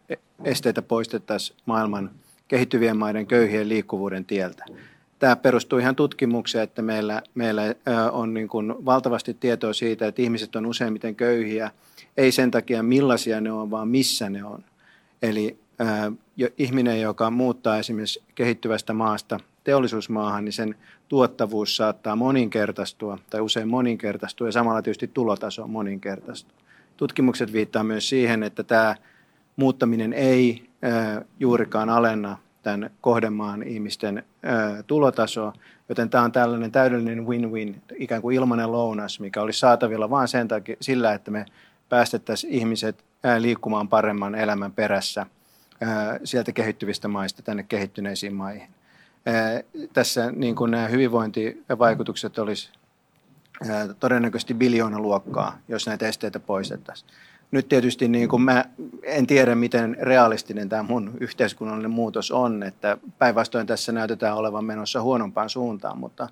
esteitä 0.45 0.83
poistettaisiin 0.83 1.59
maailman 1.67 2.11
kehittyvien 2.49 2.97
maiden 2.97 3.27
köyhien 3.27 3.69
liikkuvuuden 3.69 4.25
tieltä. 4.25 4.65
Tämä 5.19 5.37
perustuu 5.37 5.79
ihan 5.79 5.97
tutkimukseen, 5.97 6.65
että 6.65 6.83
meillä, 6.83 7.23
meillä 7.35 7.63
on 8.13 8.35
niin 8.35 8.49
kuin 8.49 8.85
valtavasti 8.85 9.35
tietoa 9.35 9.73
siitä, 9.73 10.07
että 10.07 10.23
ihmiset 10.23 10.57
on 10.57 10.67
useimmiten 10.67 11.15
köyhiä, 11.15 11.71
ei 12.17 12.33
sen 12.33 12.51
takia 12.51 12.83
millaisia 12.83 13.41
ne 13.41 13.53
on, 13.53 13.71
vaan 13.71 13.89
missä 13.89 14.31
ne 14.31 14.45
on. 14.45 14.65
Eli 15.23 15.59
ihminen, 16.59 17.01
joka 17.01 17.31
muuttaa 17.31 17.79
esimerkiksi 17.79 18.23
kehittyvästä 18.35 18.93
maasta 18.93 19.41
teollisuusmaahan, 19.65 20.45
niin 20.45 20.53
sen 20.53 20.75
tuottavuus 21.09 21.77
saattaa 21.77 22.17
moninkertaistua 22.17 23.19
tai 23.31 23.41
usein 23.41 23.69
moninkertaistua 23.69 24.49
ja 24.49 24.53
samalla 24.53 24.83
tietysti 24.83 25.11
tulotaso 25.15 25.67
moninkertaistua. 25.67 26.59
Tutkimukset 26.97 27.53
viittaa 27.53 27.85
myös 27.85 28.09
siihen, 28.09 28.43
että 28.43 28.63
tämä 28.63 28.97
muuttaminen 29.57 30.13
ei 30.13 30.71
juurikaan 31.41 31.89
alenna 31.89 32.39
tämän 32.63 32.91
kohdemaan 33.01 33.63
ihmisten 33.63 34.25
tulotasoa, 34.87 35.53
joten 35.89 36.11
tämä 36.11 36.25
on 36.25 36.33
tällainen 36.33 36.73
täydellinen 36.73 37.27
win-win, 37.27 37.83
ikään 37.95 38.23
kuin 38.23 38.37
ilmainen 38.37 38.73
lounas, 38.73 39.21
mikä 39.21 39.43
olisi 39.43 39.59
saatavilla 39.59 40.11
vain 40.11 40.29
sen 40.29 40.49
takia, 40.49 40.77
sillä, 40.81 41.13
että 41.13 41.31
me 41.31 41.47
päästettäisiin 41.89 42.53
ihmiset 42.53 43.05
liikkumaan 43.39 43.89
paremman 43.89 44.35
elämän 44.35 44.73
perässä 44.73 45.27
sieltä 46.25 46.53
kehittyvistä 46.53 47.09
maista 47.09 47.43
tänne 47.43 47.63
kehittyneisiin 47.63 48.35
maihin. 48.35 48.69
Tässä 49.93 50.33
niin 50.33 50.55
kuin 50.55 50.71
nämä 50.71 50.89
hyvinvointivaikutukset 50.89 52.39
olisi 52.39 52.71
todennäköisesti 54.01 54.55
biljoona 54.55 54.99
luokkaa, 54.99 55.59
jos 55.69 55.87
näitä 55.87 56.09
esteitä 56.09 56.41
poistettaisiin. 56.41 57.11
Nyt 57.51 57.69
tietysti 57.69 58.09
niin 58.09 58.29
kuin 58.29 58.43
mä 58.43 58.65
en 59.03 59.27
tiedä, 59.27 59.55
miten 59.55 59.97
realistinen 60.01 60.69
tämä 60.69 60.83
mun 60.83 61.17
yhteiskunnallinen 61.21 61.91
muutos 61.91 62.31
on, 62.31 62.63
että 62.63 62.99
päinvastoin 63.19 63.67
tässä 63.67 63.93
näytetään 63.93 64.37
olevan 64.37 64.65
menossa 64.65 65.03
huonompaan 65.03 65.51
suuntaan, 65.51 65.99
mutta 65.99 66.29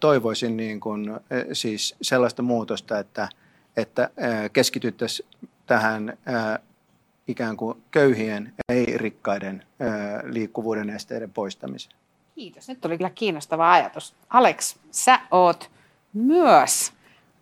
toivoisin 0.00 0.56
niin 0.56 0.80
kuin, 0.80 1.10
siis 1.52 1.96
sellaista 2.02 2.42
muutosta, 2.42 2.98
että, 2.98 3.28
että 3.76 4.10
keskityttäisiin 4.52 5.28
tähän 5.66 6.18
ikään 7.30 7.56
kuin 7.56 7.82
köyhien, 7.90 8.52
ei 8.68 8.98
rikkaiden 8.98 9.62
liikkuvuuden 10.22 10.90
esteiden 10.90 11.30
poistamiseen. 11.30 11.96
Kiitos. 12.34 12.68
Nyt 12.68 12.80
tuli 12.80 12.96
kyllä 12.96 13.10
kiinnostava 13.10 13.72
ajatus. 13.72 14.14
Alex, 14.28 14.76
sä 14.90 15.20
oot 15.30 15.70
myös 16.12 16.92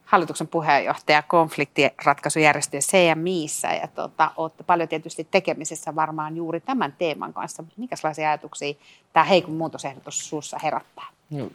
hallituksen 0.04 0.48
puheenjohtaja 0.48 1.22
konfliktiratkaisujärjestöjä 1.22 2.80
CMIissä 2.80 3.68
ja 3.68 3.88
tota, 3.88 4.30
olette 4.36 4.64
paljon 4.64 4.88
tietysti 4.88 5.28
tekemisissä 5.30 5.94
varmaan 5.94 6.36
juuri 6.36 6.60
tämän 6.60 6.94
teeman 6.98 7.32
kanssa. 7.32 7.64
Minkälaisia 7.76 8.28
ajatuksia 8.28 8.74
tämä 9.12 9.24
Heikon 9.24 9.54
muutosehdotus 9.54 10.28
sinussa 10.28 10.58
herättää? 10.62 11.06
No, 11.30 11.50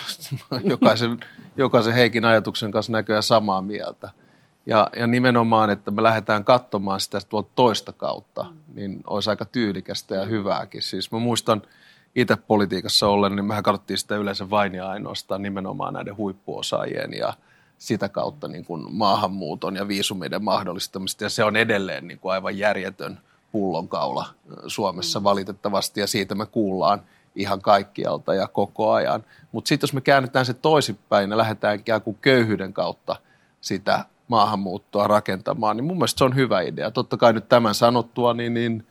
jokaisen, 0.64 1.20
jokaisen 1.56 1.94
Heikin 1.94 2.24
ajatuksen 2.24 2.70
kanssa 2.70 2.92
näköjään 2.92 3.22
samaa 3.22 3.62
mieltä. 3.62 4.10
Ja, 4.66 4.90
ja 4.96 5.06
nimenomaan, 5.06 5.70
että 5.70 5.90
me 5.90 6.02
lähdetään 6.02 6.44
katsomaan 6.44 7.00
sitä 7.00 7.18
tuolta 7.28 7.50
toista 7.54 7.92
kautta, 7.92 8.46
niin 8.74 9.00
olisi 9.06 9.30
aika 9.30 9.44
tyylikästä 9.44 10.14
ja 10.14 10.24
hyvääkin. 10.24 10.82
Siis 10.82 11.12
mä 11.12 11.18
muistan 11.18 11.62
itse 12.14 12.36
politiikassa 12.36 13.08
ollen, 13.08 13.36
niin 13.36 13.44
mehän 13.44 13.62
katsottiin 13.62 13.98
sitä 13.98 14.16
yleensä 14.16 14.50
vain 14.50 14.74
ja 14.74 14.90
ainoastaan 14.90 15.42
nimenomaan 15.42 15.94
näiden 15.94 16.16
huippuosaajien 16.16 17.14
ja 17.14 17.32
sitä 17.78 18.08
kautta 18.08 18.48
niin 18.48 18.64
kuin 18.64 18.84
maahanmuuton 18.90 19.76
ja 19.76 19.88
viisumiden 19.88 20.44
mahdollistamista. 20.44 21.24
Ja 21.24 21.30
se 21.30 21.44
on 21.44 21.56
edelleen 21.56 22.08
niin 22.08 22.18
kuin 22.18 22.32
aivan 22.32 22.58
järjetön 22.58 23.20
pullonkaula 23.52 24.26
Suomessa 24.66 25.20
mm. 25.20 25.24
valitettavasti 25.24 26.00
ja 26.00 26.06
siitä 26.06 26.34
me 26.34 26.46
kuullaan 26.46 27.02
ihan 27.34 27.62
kaikkialta 27.62 28.34
ja 28.34 28.48
koko 28.48 28.92
ajan. 28.92 29.24
Mutta 29.52 29.68
sitten 29.68 29.86
jos 29.86 29.94
me 29.94 30.00
käännetään 30.00 30.46
se 30.46 30.54
toisinpäin 30.54 31.30
ja 31.30 31.36
lähdetään 31.36 31.80
ikään 31.80 32.02
kuin 32.02 32.18
köyhyyden 32.20 32.72
kautta 32.72 33.16
sitä 33.60 34.04
maahanmuuttoa 34.30 35.06
rakentamaan, 35.06 35.76
niin 35.76 35.84
mun 35.84 35.96
mielestä 35.96 36.18
se 36.18 36.24
on 36.24 36.34
hyvä 36.34 36.60
idea. 36.60 36.90
Totta 36.90 37.16
kai 37.16 37.32
nyt 37.32 37.48
tämän 37.48 37.74
sanottua, 37.74 38.34
niin, 38.34 38.54
niin 38.54 38.86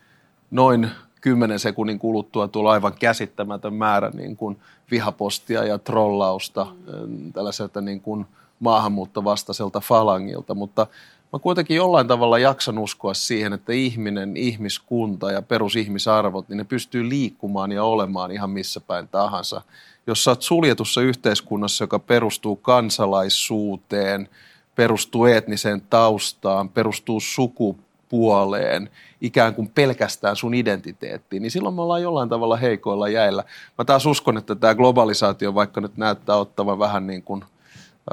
noin 0.51 0.89
kymmenen 1.22 1.60
sekunnin 1.60 2.00
kuluttua 2.00 2.48
tuolla 2.48 2.72
aivan 2.72 2.93
käsittämätön 3.00 3.74
määrä 3.74 4.10
niin 4.10 4.38
kuin 4.38 4.60
vihapostia 4.91 5.63
ja 5.63 5.77
trollausta 5.77 6.67
mm. 7.05 7.34
tällaiselta 7.34 7.81
niin 7.81 8.01
kuin 8.01 8.25
maahanmuuttovastaiselta 8.60 9.79
falangilta, 9.79 10.55
mutta 10.55 10.88
mä 11.34 11.39
kuitenkin 11.39 11.77
jollain 11.77 12.08
tavalla 12.08 12.39
jaksan 12.39 12.77
uskoa 12.77 13.13
siihen, 13.13 13.53
että 13.53 13.74
ihminen, 13.74 14.38
ihmiskunta 14.38 15.31
ja 15.31 15.41
perusihmisarvot, 15.41 16.50
niin 16.50 16.58
ne 16.58 16.63
pystyy 16.63 17.10
liikkumaan 17.10 17.72
ja 17.72 17.84
olemaan 17.84 18.31
ihan 18.31 18.50
missä 18.50 18.79
päin 18.79 19.08
tahansa. 19.08 19.62
Jos 20.08 20.24
sä 20.24 20.31
oot 20.31 20.41
suljetussa 20.41 21.01
yhteiskunnassa, 21.01 21.84
joka 21.84 22.00
perustuu 22.00 22.55
kansalaisuuteen– 22.55 24.29
perustuu 24.79 25.25
etniseen 25.25 25.81
taustaan, 25.81 26.69
perustuu 26.69 27.19
sukupuoleen, 27.19 28.89
ikään 29.21 29.55
kuin 29.55 29.69
pelkästään 29.69 30.36
sun 30.36 30.53
identiteettiin, 30.53 31.41
niin 31.41 31.51
silloin 31.51 31.75
me 31.75 31.81
ollaan 31.81 32.01
jollain 32.01 32.29
tavalla 32.29 32.57
heikoilla 32.57 33.09
jäillä. 33.09 33.43
Mä 33.77 33.86
taas 33.86 34.05
uskon, 34.05 34.38
että 34.38 34.55
tämä 34.55 34.75
globalisaatio, 34.75 35.55
vaikka 35.55 35.81
nyt 35.81 35.98
näyttää 35.98 36.36
ottavan 36.36 36.79
vähän 36.79 37.07
niin 37.07 37.24
kuin 37.24 37.43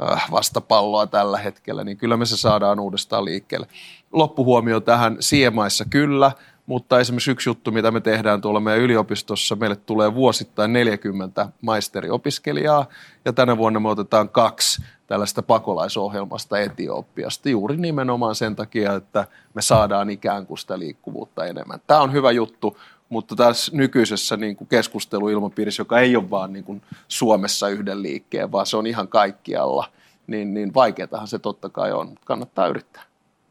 äh, 0.01 0.31
vastapalloa 0.31 1.07
tällä 1.07 1.37
hetkellä, 1.37 1.83
niin 1.83 1.97
kyllä 1.97 2.17
me 2.17 2.25
se 2.25 2.37
saadaan 2.37 2.79
uudestaan 2.79 3.25
liikkeelle. 3.25 3.67
Loppuhuomio 4.11 4.79
tähän 4.79 5.17
siemaissa 5.19 5.85
kyllä, 5.89 6.31
mutta 6.67 6.99
esimerkiksi 6.99 7.31
yksi 7.31 7.49
juttu, 7.49 7.71
mitä 7.71 7.91
me 7.91 8.01
tehdään 8.01 8.41
tuolla 8.41 8.59
meidän 8.59 8.83
yliopistossa, 8.83 9.55
meille 9.55 9.75
tulee 9.75 10.15
vuosittain 10.15 10.73
40 10.73 11.49
maisteriopiskelijaa 11.61 12.85
ja 13.25 13.33
tänä 13.33 13.57
vuonna 13.57 13.79
me 13.79 13.89
otetaan 13.89 14.29
kaksi 14.29 14.83
tällaista 15.07 15.43
pakolaisohjelmasta 15.43 16.59
Etiopiasta 16.59 17.49
juuri 17.49 17.77
nimenomaan 17.77 18.35
sen 18.35 18.55
takia, 18.55 18.93
että 18.93 19.27
me 19.53 19.61
saadaan 19.61 20.09
ikään 20.09 20.45
kuin 20.45 20.57
sitä 20.57 20.79
liikkuvuutta 20.79 21.45
enemmän. 21.45 21.79
Tämä 21.87 22.01
on 22.01 22.13
hyvä 22.13 22.31
juttu, 22.31 22.77
mutta 23.09 23.35
tässä 23.35 23.71
nykyisessä 23.75 24.37
niin 24.37 24.55
kuin 24.55 24.67
keskusteluilmapiirissä, 24.67 25.81
joka 25.81 25.99
ei 25.99 26.15
ole 26.15 26.29
vaan 26.29 26.53
niin 26.53 26.65
kuin 26.65 26.81
Suomessa 27.07 27.69
yhden 27.69 28.01
liikkeen, 28.01 28.51
vaan 28.51 28.65
se 28.65 28.77
on 28.77 28.87
ihan 28.87 29.07
kaikkialla, 29.07 29.89
niin, 30.27 30.53
niin 30.53 30.73
vaikeatahan 30.73 31.27
se 31.27 31.39
totta 31.39 31.69
kai 31.69 31.91
on. 31.91 32.15
Kannattaa 32.25 32.67
yrittää. 32.67 33.03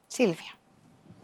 Silvia. 0.09 0.56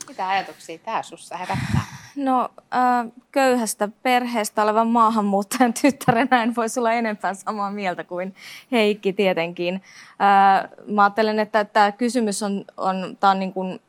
Mitä 0.09 0.29
ajatuksia 0.29 0.79
tämä 0.79 1.03
sinussa 1.03 1.37
herättää? 1.37 1.87
No 2.17 2.49
äh, 2.75 3.13
köyhästä 3.33 3.89
perheestä 4.03 4.63
olevan 4.63 4.89
maahanmuuttajan 4.89 5.75
tyttärenä 5.83 6.43
en 6.43 6.57
voisi 6.57 6.81
olla 6.81 6.93
enempää 6.93 7.35
samaa 7.35 7.71
mieltä 7.71 8.05
kuin 8.05 8.35
Heikki 8.73 9.13
tietenkin. 9.13 9.75
Äh, 9.75 10.71
mä 10.87 11.03
ajattelen, 11.03 11.39
että 11.39 11.65
tämä 11.65 11.93
kysymys 11.93 12.43
on, 12.43 12.65
on, 12.77 13.17
tää 13.21 13.31
on 13.31 13.39
niin 13.39 13.53
kuin, 13.53 13.81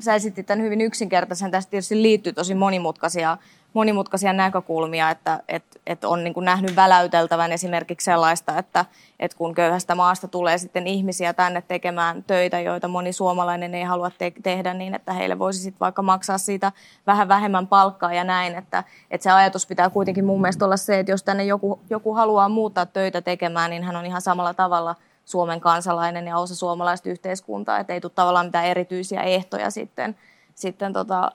sä 0.00 0.14
esitit 0.14 0.46
tämän 0.46 0.64
hyvin 0.64 0.80
yksinkertaisen, 0.80 1.50
tästä 1.50 1.70
tietysti 1.70 2.02
liittyy 2.02 2.32
tosi 2.32 2.54
monimutkaisia 2.54 3.38
monimutkaisia 3.74 4.32
näkökulmia, 4.32 5.10
että 5.10 5.42
et, 5.48 5.64
et 5.86 6.04
on 6.04 6.24
niin 6.24 6.34
kuin 6.34 6.44
nähnyt 6.44 6.76
väläyteltävän 6.76 7.52
esimerkiksi 7.52 8.04
sellaista, 8.04 8.58
että 8.58 8.84
et 9.20 9.34
kun 9.34 9.54
köyhästä 9.54 9.94
maasta 9.94 10.28
tulee 10.28 10.58
sitten 10.58 10.86
ihmisiä 10.86 11.32
tänne 11.32 11.62
tekemään 11.62 12.24
töitä, 12.24 12.60
joita 12.60 12.88
moni 12.88 13.12
suomalainen 13.12 13.74
ei 13.74 13.82
halua 13.82 14.10
te- 14.10 14.32
tehdä, 14.42 14.74
niin 14.74 14.94
että 14.94 15.12
heille 15.12 15.38
voisi 15.38 15.58
sitten 15.58 15.80
vaikka 15.80 16.02
maksaa 16.02 16.38
siitä 16.38 16.72
vähän 17.06 17.28
vähemmän 17.28 17.66
palkkaa 17.66 18.14
ja 18.14 18.24
näin. 18.24 18.54
Että, 18.54 18.84
että 19.10 19.22
se 19.22 19.30
ajatus 19.30 19.66
pitää 19.66 19.90
kuitenkin 19.90 20.24
mun 20.24 20.40
mielestä 20.40 20.64
olla 20.64 20.76
se, 20.76 20.98
että 20.98 21.12
jos 21.12 21.22
tänne 21.22 21.44
joku, 21.44 21.80
joku 21.90 22.14
haluaa 22.14 22.48
muuttaa 22.48 22.86
töitä 22.86 23.20
tekemään, 23.20 23.70
niin 23.70 23.84
hän 23.84 23.96
on 23.96 24.06
ihan 24.06 24.22
samalla 24.22 24.54
tavalla 24.54 24.94
Suomen 25.24 25.60
kansalainen 25.60 26.26
ja 26.26 26.38
osa 26.38 26.54
suomalaista 26.54 27.08
yhteiskuntaa, 27.08 27.78
että 27.78 27.92
ei 27.92 28.00
tule 28.00 28.12
tavallaan 28.14 28.46
mitään 28.46 28.66
erityisiä 28.66 29.22
ehtoja 29.22 29.70
sitten– 29.70 30.16
sitten 30.54 30.92
tota, 30.92 31.32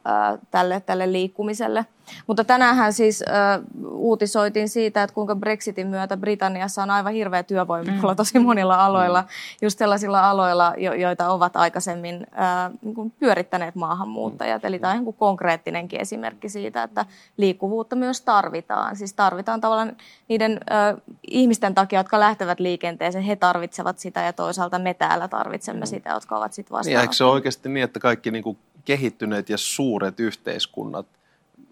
tälle, 0.51 0.81
tälle 0.85 1.11
liikkumiselle. 1.11 1.85
Mutta 2.27 2.43
tänään 2.43 2.93
siis 2.93 3.23
ää, 3.27 3.59
uutisoitiin 3.89 4.69
siitä, 4.69 5.03
että 5.03 5.13
kuinka 5.13 5.35
Brexitin 5.35 5.87
myötä 5.87 6.17
Britanniassa 6.17 6.83
on 6.83 6.89
aivan 6.89 7.13
hirveä 7.13 7.43
työvoimapula 7.43 8.13
mm. 8.13 8.17
tosi 8.17 8.39
monilla 8.39 8.85
aloilla, 8.85 9.21
mm. 9.21 9.27
just 9.61 9.79
sellaisilla 9.79 10.29
aloilla, 10.29 10.73
jo, 10.77 10.93
joita 10.93 11.29
ovat 11.29 11.55
aikaisemmin 11.55 12.27
ää, 12.31 12.71
niin 12.81 12.95
kuin 12.95 13.11
pyörittäneet 13.19 13.75
maahanmuuttajat. 13.75 14.65
Eli 14.65 14.79
tämä 14.79 14.93
on 14.93 15.03
niin 15.03 15.13
konkreettinenkin 15.13 16.01
esimerkki 16.01 16.49
siitä, 16.49 16.83
että 16.83 17.05
liikkuvuutta 17.37 17.95
myös 17.95 18.21
tarvitaan. 18.21 18.95
Siis 18.95 19.13
tarvitaan 19.13 19.61
tavallaan 19.61 19.97
niiden 20.27 20.59
ää, 20.69 20.95
ihmisten 21.27 21.75
takia, 21.75 21.99
jotka 21.99 22.19
lähtevät 22.19 22.59
liikenteeseen, 22.59 23.23
he 23.23 23.35
tarvitsevat 23.35 23.99
sitä 23.99 24.21
ja 24.21 24.33
toisaalta 24.33 24.79
me 24.79 24.93
täällä 24.93 25.27
tarvitsemme 25.27 25.85
mm. 25.85 25.87
sitä, 25.87 26.09
jotka 26.09 26.37
ovat 26.37 26.53
sitten 26.53 26.71
vastaan. 26.71 26.93
Niin, 26.93 27.01
eikö 27.01 27.13
se 27.13 27.23
oikeasti 27.23 27.69
niin, 27.69 27.83
että 27.83 27.99
kaikki 27.99 28.31
niin 28.31 28.43
kuin 28.43 28.57
kehittyneet 28.85 29.49
ja 29.49 29.57
suuret 29.57 30.19
yhteiskunnat, 30.19 31.05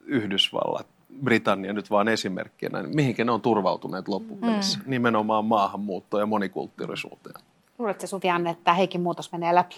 Yhdysvallat, 0.07 0.87
Britannia 1.23 1.73
nyt 1.73 1.91
vaan 1.91 2.07
esimerkkinä, 2.07 2.81
niin 2.81 2.95
mihinkä 2.95 3.25
ne 3.25 3.31
on 3.31 3.41
turvautuneet 3.41 4.07
loppupeleissä? 4.07 4.79
Mm. 4.79 4.83
Nimenomaan 4.87 5.45
maahanmuuttoon 5.45 6.21
ja 6.21 6.25
monikulttuurisuuteen. 6.25 7.35
Luuletko 7.77 8.07
Suvianne, 8.07 8.49
että 8.49 8.73
Heikin 8.73 9.01
muutos 9.01 9.31
menee 9.31 9.55
läpi? 9.55 9.75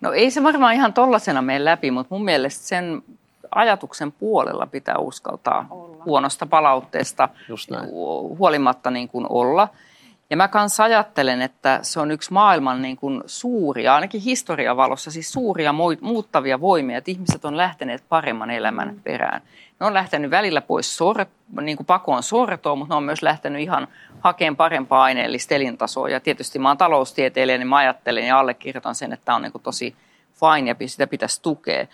No 0.00 0.12
ei 0.12 0.30
se 0.30 0.42
varmaan 0.42 0.74
ihan 0.74 0.92
tollasena 0.92 1.42
mene 1.42 1.64
läpi, 1.64 1.90
mutta 1.90 2.14
mun 2.14 2.24
mielestä 2.24 2.66
sen 2.66 3.02
ajatuksen 3.54 4.12
puolella 4.12 4.66
pitää 4.66 4.98
uskaltaa 4.98 5.66
olla. 5.70 6.04
huonosta 6.04 6.46
palautteesta 6.46 7.28
huolimatta 8.38 8.90
niin 8.90 9.08
kuin 9.08 9.26
olla. 9.28 9.68
Ja 10.30 10.36
mä 10.36 10.48
kanssa 10.48 10.84
ajattelen, 10.84 11.42
että 11.42 11.78
se 11.82 12.00
on 12.00 12.10
yksi 12.10 12.32
maailman 12.32 12.82
niin 12.82 12.96
kuin 12.96 13.22
suuria, 13.26 13.94
ainakin 13.94 14.20
historian 14.20 14.76
valossa, 14.76 15.10
siis 15.10 15.32
suuria 15.32 15.74
muuttavia 16.00 16.60
voimia, 16.60 16.98
että 16.98 17.10
ihmiset 17.10 17.44
on 17.44 17.56
lähteneet 17.56 18.04
paremman 18.08 18.50
elämän 18.50 18.88
mm. 18.88 19.00
perään. 19.00 19.42
Ne 19.80 19.86
on 19.86 19.94
lähtenyt 19.94 20.30
välillä 20.30 20.60
pois 20.60 20.96
sor, 20.96 21.26
niin 21.60 21.76
kuin 21.76 21.86
pakoon 21.86 22.22
sortoon, 22.22 22.78
mutta 22.78 22.94
ne 22.94 22.96
on 22.96 23.02
myös 23.02 23.22
lähtenyt 23.22 23.62
ihan 23.62 23.88
hakemaan 24.20 24.56
parempaa 24.56 25.02
aineellista 25.02 25.54
elintasoa. 25.54 26.08
Ja 26.08 26.20
tietysti 26.20 26.58
mä 26.58 26.68
oon 26.68 26.78
taloustieteilijä, 26.78 27.58
niin 27.58 27.68
mä 27.68 27.76
ajattelen 27.76 28.26
ja 28.26 28.38
allekirjoitan 28.38 28.94
sen, 28.94 29.12
että 29.12 29.24
tämä 29.24 29.36
on 29.36 29.42
niin 29.42 29.52
kuin 29.52 29.62
tosi 29.62 29.96
fine 30.34 30.76
ja 30.80 30.88
sitä 30.88 31.06
pitäisi 31.06 31.42
tukea. 31.42 31.86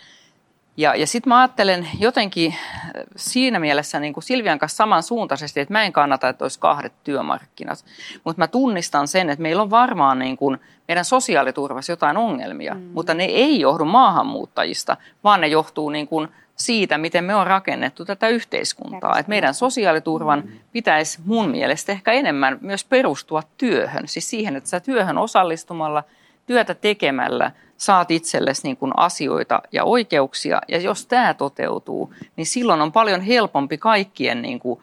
Ja, 0.77 0.95
ja 0.95 1.07
sitten 1.07 1.29
mä 1.29 1.39
ajattelen 1.39 1.87
jotenkin 1.99 2.53
äh, 2.53 2.91
siinä 3.15 3.59
mielessä 3.59 3.99
niin 3.99 4.13
kuin 4.13 4.23
Silvian 4.23 4.59
kanssa 4.59 4.75
samansuuntaisesti, 4.75 5.59
että 5.59 5.73
mä 5.73 5.83
en 5.83 5.93
kannata, 5.93 6.29
että 6.29 6.45
olisi 6.45 6.59
kahdet 6.59 6.93
työmarkkinat. 7.03 7.85
Mutta 8.23 8.41
mä 8.41 8.47
tunnistan 8.47 9.07
sen, 9.07 9.29
että 9.29 9.41
meillä 9.41 9.61
on 9.61 9.69
varmaan 9.69 10.19
niin 10.19 10.37
kuin 10.37 10.57
meidän 10.87 11.05
sosiaaliturvassa 11.05 11.91
jotain 11.91 12.17
ongelmia, 12.17 12.73
mm. 12.73 12.81
mutta 12.93 13.13
ne 13.13 13.23
ei 13.23 13.59
johdu 13.59 13.85
maahanmuuttajista, 13.85 14.97
vaan 15.23 15.41
ne 15.41 15.47
johtuu 15.47 15.89
niin 15.89 16.07
kuin 16.07 16.27
siitä, 16.55 16.97
miten 16.97 17.23
me 17.23 17.35
on 17.35 17.47
rakennettu 17.47 18.05
tätä 18.05 18.27
yhteiskuntaa. 18.27 19.19
Et 19.19 19.27
meidän 19.27 19.53
sosiaaliturvan 19.53 20.43
mm. 20.45 20.51
pitäisi 20.71 21.19
mun 21.25 21.49
mielestä 21.49 21.91
ehkä 21.91 22.11
enemmän 22.11 22.57
myös 22.61 22.83
perustua 22.83 23.43
työhön, 23.57 24.07
siis 24.07 24.29
siihen, 24.29 24.55
että 24.55 24.69
sä 24.69 24.79
työhön 24.79 25.17
osallistumalla, 25.17 26.03
työtä 26.45 26.73
tekemällä– 26.73 27.51
saat 27.77 28.11
itsellesi 28.11 28.61
niin 28.63 28.77
kuin 28.77 28.91
asioita 28.97 29.61
ja 29.71 29.83
oikeuksia. 29.83 30.61
Ja 30.67 30.79
jos 30.79 31.05
tämä 31.05 31.33
toteutuu, 31.33 32.13
niin 32.35 32.45
silloin 32.45 32.81
on 32.81 32.91
paljon 32.91 33.21
helpompi 33.21 33.77
kaikkien 33.77 34.41
niin 34.41 34.59
kuin 34.59 34.79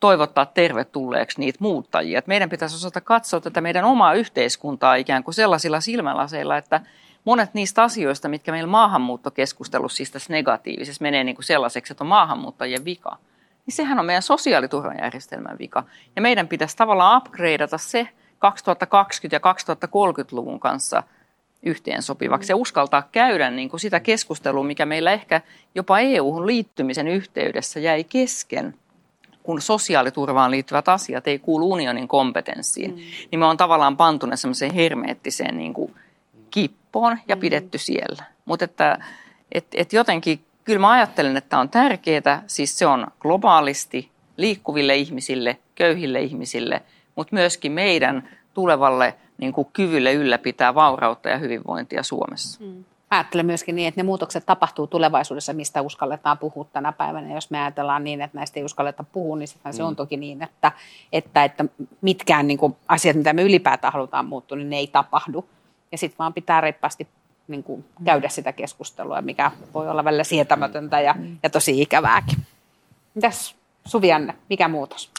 toivottaa 0.00 0.46
tervetulleeksi 0.46 1.40
niitä 1.40 1.58
muuttajia. 1.60 2.18
Et 2.18 2.26
meidän 2.26 2.50
pitäisi 2.50 2.76
osata 2.76 3.00
katsoa 3.00 3.40
tätä 3.40 3.60
meidän 3.60 3.84
omaa 3.84 4.14
yhteiskuntaa 4.14 4.94
ikään 4.94 5.24
kuin 5.24 5.34
sellaisilla 5.34 5.80
silmälaseilla, 5.80 6.56
että 6.56 6.80
monet 7.24 7.54
niistä 7.54 7.82
asioista, 7.82 8.28
mitkä 8.28 8.52
meillä 8.52 8.70
maahanmuuttokeskustelussa 8.70 9.96
siis 9.96 10.10
tässä 10.10 10.32
negatiivisessa 10.32 11.02
menee 11.02 11.24
niin 11.24 11.36
kuin 11.36 11.44
sellaiseksi, 11.44 11.92
että 11.92 12.04
on 12.04 12.08
maahanmuuttajien 12.08 12.84
vika, 12.84 13.16
niin 13.66 13.74
sehän 13.74 13.98
on 13.98 14.06
meidän 14.06 14.22
sosiaaliturvajärjestelmän 14.22 15.58
vika. 15.58 15.84
Ja 16.16 16.22
meidän 16.22 16.48
pitäisi 16.48 16.76
tavallaan 16.76 17.18
upgradeata 17.18 17.78
se 17.78 18.08
2020- 18.08 18.08
ja 19.32 19.38
2030-luvun 19.38 20.60
kanssa– 20.60 21.02
yhteensopivaksi 21.62 22.52
ja 22.52 22.56
uskaltaa 22.56 23.08
käydä 23.12 23.50
niin 23.50 23.68
kuin 23.68 23.80
sitä 23.80 24.00
keskustelua, 24.00 24.64
mikä 24.64 24.86
meillä 24.86 25.12
ehkä 25.12 25.40
jopa 25.74 25.98
EU-hun 25.98 26.46
liittymisen 26.46 27.08
yhteydessä 27.08 27.80
jäi 27.80 28.04
kesken, 28.04 28.74
kun 29.42 29.60
sosiaaliturvaan 29.60 30.50
liittyvät 30.50 30.88
asiat 30.88 31.28
ei 31.28 31.38
kuulu 31.38 31.72
unionin 31.72 32.08
kompetenssiin, 32.08 32.90
mm. 32.90 32.96
niin 33.30 33.38
me 33.38 33.46
on 33.46 33.56
tavallaan 33.56 33.96
pantu 33.96 34.26
ne 34.26 34.36
semmoiseen 34.36 34.74
hermeettiseen 34.74 35.56
niin 35.56 35.74
kuin 35.74 35.94
kippoon 36.50 37.18
ja 37.28 37.36
mm. 37.36 37.40
pidetty 37.40 37.78
siellä. 37.78 38.24
Mutta 38.44 38.64
että 38.64 38.98
et, 39.52 39.66
et 39.74 39.92
jotenkin, 39.92 40.44
kyllä 40.64 40.80
mä 40.80 40.90
ajattelen, 40.90 41.36
että 41.36 41.58
on 41.58 41.68
tärkeää, 41.68 42.42
siis 42.46 42.78
se 42.78 42.86
on 42.86 43.06
globaalisti 43.20 44.10
liikkuville 44.36 44.96
ihmisille, 44.96 45.58
köyhille 45.74 46.20
ihmisille, 46.20 46.82
mutta 47.16 47.34
myöskin 47.34 47.72
meidän 47.72 48.28
tulevalle 48.54 49.14
niin 49.38 49.52
kuin 49.52 49.68
kyvylle 49.72 50.12
ylläpitää 50.12 50.74
vaurautta 50.74 51.28
ja 51.28 51.38
hyvinvointia 51.38 52.02
Suomessa. 52.02 52.64
Mm. 52.64 52.84
Ajattelen 53.10 53.46
myöskin 53.46 53.76
niin, 53.76 53.88
että 53.88 53.98
ne 54.00 54.06
muutokset 54.06 54.46
tapahtuu 54.46 54.86
tulevaisuudessa, 54.86 55.52
mistä 55.52 55.82
uskalletaan 55.82 56.38
puhua 56.38 56.66
tänä 56.72 56.92
päivänä. 56.92 57.34
Jos 57.34 57.50
me 57.50 57.60
ajatellaan 57.60 58.04
niin, 58.04 58.20
että 58.20 58.38
näistä 58.38 58.60
ei 58.60 58.64
uskalleta 58.64 59.04
puhua, 59.12 59.36
niin 59.36 59.48
mm. 59.64 59.72
se 59.72 59.82
on 59.82 59.92
mm. 59.92 59.96
toki 59.96 60.16
niin, 60.16 60.42
että, 60.42 60.72
että, 61.12 61.44
että 61.44 61.64
mitkään 62.00 62.46
niin 62.46 62.58
kuin 62.58 62.76
asiat, 62.88 63.16
mitä 63.16 63.32
me 63.32 63.42
ylipäätään 63.42 63.92
halutaan 63.92 64.26
muuttua, 64.26 64.58
niin 64.58 64.70
ne 64.70 64.76
ei 64.76 64.86
tapahdu. 64.86 65.48
Ja 65.92 65.98
sitten 65.98 66.18
vaan 66.18 66.34
pitää 66.34 66.60
reippaasti 66.60 67.08
niin 67.48 67.62
kuin 67.62 67.84
käydä 68.04 68.28
sitä 68.28 68.52
keskustelua, 68.52 69.22
mikä 69.22 69.50
voi 69.74 69.88
olla 69.88 70.04
välillä 70.04 70.24
sietämätöntä 70.24 71.00
ja, 71.00 71.14
mm. 71.18 71.38
ja 71.42 71.50
tosi 71.50 71.82
ikävääkin. 71.82 72.38
Mitäs 73.14 73.56
Suvianne, 73.84 74.34
mikä 74.50 74.68
muutos? 74.68 75.10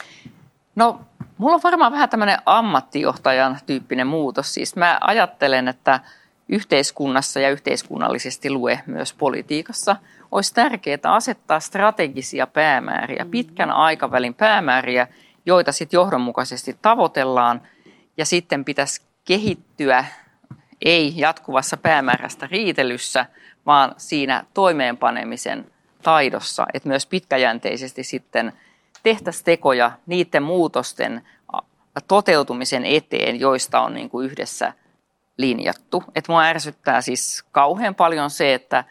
No 0.78 1.00
Mulla 1.38 1.56
on 1.56 1.62
varmaan 1.64 1.92
vähän 1.92 2.10
tämmöinen 2.10 2.38
ammattijohtajan 2.46 3.60
tyyppinen 3.66 4.08
muutos. 4.08 4.54
Siis 4.54 4.76
mä 4.76 4.98
ajattelen, 5.02 5.68
että 5.68 6.00
yhteiskunnassa 6.50 7.40
ja 7.40 7.50
yhteiskunnallisesti 7.50 8.50
lue 8.50 8.80
myös 8.86 9.14
politiikassa 9.14 9.96
olisi 10.32 10.54
tärkeää 10.54 11.00
asettaa 11.04 11.60
strategisia 11.60 12.48
päämääriä, 12.48 13.24
mm. 13.24 13.32
pitkän 13.32 13.72
aikavälin 13.72 14.34
päämääriä, 14.34 15.08
joita 15.46 15.72
sitten 15.72 15.98
johdonmukaisesti 15.98 16.78
tavoitellaan 16.82 17.62
ja 18.18 18.26
sitten 18.26 18.66
pitäisi 18.66 19.02
kehittyä 19.26 20.06
ei 20.82 21.14
jatkuvassa 21.16 21.78
päämäärästä 21.78 22.48
riitelyssä, 22.52 23.26
vaan 23.66 23.96
siinä 23.98 24.44
toimeenpanemisen 24.54 25.72
taidossa, 26.04 26.66
että 26.74 26.90
myös 26.90 27.06
pitkäjänteisesti 27.06 28.04
sitten– 28.04 28.54
tehtäisiin 29.08 29.46
tekoja 29.46 29.92
niiden 30.06 30.44
muutosten 30.44 31.22
toteutumisen 32.08 32.86
eteen, 32.86 33.40
joista 33.40 33.82
on 33.82 33.94
niin 33.94 34.10
kuin 34.10 34.26
yhdessä 34.26 34.74
linjattu. 35.38 36.04
Et 36.16 36.28
mua 36.28 36.44
ärsyttää 36.44 37.02
siis 37.02 37.44
kauhean 37.52 37.96
paljon 37.96 38.30
se, 38.30 38.54
että 38.54 38.84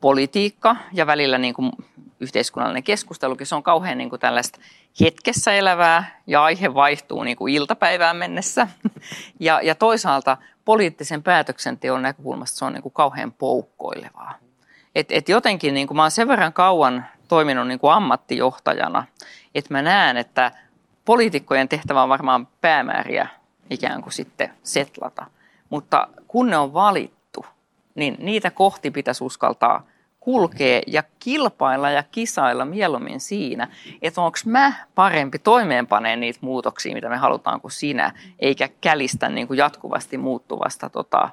politiikka 0.00 0.76
ja 0.92 1.06
välillä 1.06 1.38
niin 1.38 1.54
kuin 1.54 1.72
yhteiskunnallinen 2.20 2.82
keskustelukin, 2.82 3.46
se 3.46 3.54
on 3.54 3.62
kauhean 3.62 3.98
niin 3.98 4.10
kuin 4.10 4.20
tällaista 4.20 4.60
hetkessä 5.00 5.52
elävää 5.52 6.20
ja 6.26 6.44
aihe 6.44 6.74
vaihtuu 6.74 7.22
niin 7.22 7.36
kuin 7.36 7.54
iltapäivään 7.54 8.16
mennessä. 8.16 8.68
Ja, 9.40 9.60
ja 9.62 9.74
toisaalta 9.74 10.36
poliittisen 10.64 11.22
päätöksenteon 11.22 12.02
näkökulmasta 12.02 12.58
se 12.58 12.64
on 12.64 12.72
niin 12.72 12.82
kuin 12.82 12.92
kauhean 12.92 13.32
poukkoilevaa. 13.32 14.34
Et, 14.94 15.06
et 15.10 15.28
jotenkin 15.28 15.74
niin 15.74 15.86
kuin 15.86 15.96
mä 15.96 16.02
oon 16.02 16.10
sen 16.10 16.28
verran 16.28 16.52
kauan 16.52 17.04
toiminut 17.28 17.68
niin 17.68 17.78
kuin 17.78 17.92
ammattijohtajana, 17.92 19.04
että 19.54 19.74
mä 19.74 19.82
näen, 19.82 20.16
että 20.16 20.52
poliitikkojen 21.04 21.68
tehtävä 21.68 22.02
on 22.02 22.08
varmaan 22.08 22.48
päämääriä 22.60 23.28
ikään 23.70 24.02
kuin 24.02 24.12
sitten 24.12 24.50
setlata. 24.62 25.26
Mutta 25.70 26.08
kun 26.28 26.50
ne 26.50 26.56
on 26.56 26.74
valittu, 26.74 27.46
niin 27.94 28.16
niitä 28.18 28.50
kohti 28.50 28.90
pitäisi 28.90 29.24
uskaltaa 29.24 29.86
kulkea 30.20 30.80
ja 30.86 31.02
kilpailla 31.18 31.90
ja 31.90 32.02
kisailla 32.02 32.64
mieluummin 32.64 33.20
siinä, 33.20 33.68
että 34.02 34.20
onko 34.20 34.38
mä 34.46 34.72
parempi 34.94 35.38
toimeenpaneen 35.38 36.20
niitä 36.20 36.38
muutoksia, 36.42 36.94
mitä 36.94 37.08
me 37.08 37.16
halutaan 37.16 37.60
kuin 37.60 37.72
sinä, 37.72 38.12
eikä 38.38 38.68
kälistä 38.80 39.28
niin 39.28 39.46
kuin 39.46 39.58
jatkuvasti 39.58 40.18
muuttuvasta 40.18 40.90
tota, 40.90 41.28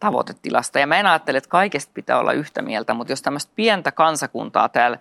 tavoitetilasta. 0.00 0.78
Ja 0.78 0.86
mä 0.86 1.00
en 1.00 1.06
ajattele, 1.06 1.38
että 1.38 1.50
kaikesta 1.50 1.90
pitää 1.94 2.18
olla 2.18 2.32
yhtä 2.32 2.62
mieltä, 2.62 2.94
mutta 2.94 3.12
jos 3.12 3.22
tämmöistä 3.22 3.52
pientä 3.56 3.92
kansakuntaa 3.92 4.68
täällä 4.68 4.98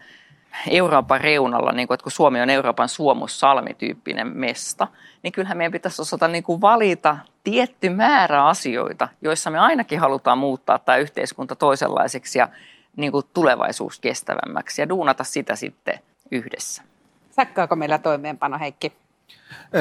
Euroopan 0.70 1.22
reunalla, 1.22 1.72
niin 1.72 1.88
kuin, 1.88 1.96
että 1.96 2.04
kun 2.04 2.12
Suomi 2.12 2.42
on 2.42 2.50
Euroopan 2.50 2.90
suomussalmi-tyyppinen 2.90 4.28
mesta, 4.28 4.88
niin 5.24 5.32
kyllähän 5.32 5.58
meidän 5.58 5.72
pitäisi 5.72 6.02
osata 6.02 6.28
niin 6.28 6.44
kuin 6.44 6.62
valita 6.62 7.18
tietty 7.44 7.90
määrä 7.90 8.46
asioita, 8.46 9.08
joissa 9.22 9.50
me 9.50 9.60
ainakin 9.60 10.00
halutaan 10.00 10.38
muuttaa 10.38 10.80
tämä 10.80 10.98
yhteiskunta 10.98 11.56
toisenlaiseksi 11.56 12.40
ja 12.40 12.50
niin 12.96 13.12
kuin 13.12 13.26
tulevaisuus 13.34 14.00
kestävämmäksi 14.00 14.82
ja 14.82 14.90
duunata 14.90 15.24
sitä 15.24 15.56
sitten 15.56 16.00
yhdessä. 16.32 16.84
Säkköäkö 17.32 17.76
meillä 17.76 17.98
toimeenpano, 17.98 18.60
Heikki? 18.60 18.94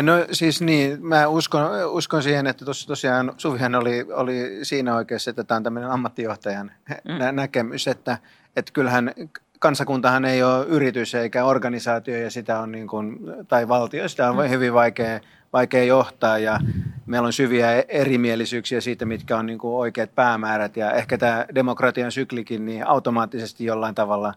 No 0.03 0.13
siis 0.33 0.61
niin, 0.61 1.07
mä 1.07 1.27
uskon, 1.27 1.63
uskon 1.91 2.23
siihen, 2.23 2.47
että 2.47 2.65
tuossa 2.65 2.89
tosiaan 2.89 3.33
Suvihan 3.37 3.75
oli, 3.75 4.07
oli 4.13 4.59
siinä 4.63 4.95
oikeassa, 4.95 5.31
että 5.31 5.45
tämä 5.45 5.57
on 5.57 5.63
tämmöinen 5.63 5.91
ammattijohtajan 5.91 6.73
mm. 6.89 7.19
nä- 7.19 7.33
näkemys, 7.33 7.89
että, 7.89 8.19
että 8.57 8.73
kyllähän 8.73 9.15
kansakuntahan 9.61 10.25
ei 10.25 10.43
ole 10.43 10.67
yritys 10.67 11.15
eikä 11.15 11.45
organisaatio 11.45 12.17
ja 12.17 12.31
sitä 12.31 12.59
on 12.59 12.73
niin 12.73 12.89
kuin, 12.89 13.19
tai 13.49 13.69
valtio, 13.69 14.09
sitä 14.09 14.31
on 14.31 14.37
mm. 14.37 14.51
hyvin 14.51 14.75
vaikea, 14.75 15.21
vaikea 15.53 15.85
johtaa 15.85 16.39
ja 16.39 16.61
meillä 17.07 17.27
on 17.27 17.33
syviä 17.33 17.85
erimielisyyksiä 17.89 18.81
siitä, 18.81 19.05
mitkä 19.05 19.37
on 19.37 19.47
niin 19.47 19.59
kuin 19.59 19.75
oikeat 19.75 20.15
päämäärät 20.15 20.77
ja 20.77 20.93
ehkä 20.93 21.19
tämä 21.19 21.47
demokratian 21.55 22.13
syklikin 22.13 22.67
niin 22.67 22.87
automaattisesti 22.87 23.65
jollain 23.65 23.95
tavalla 23.95 24.35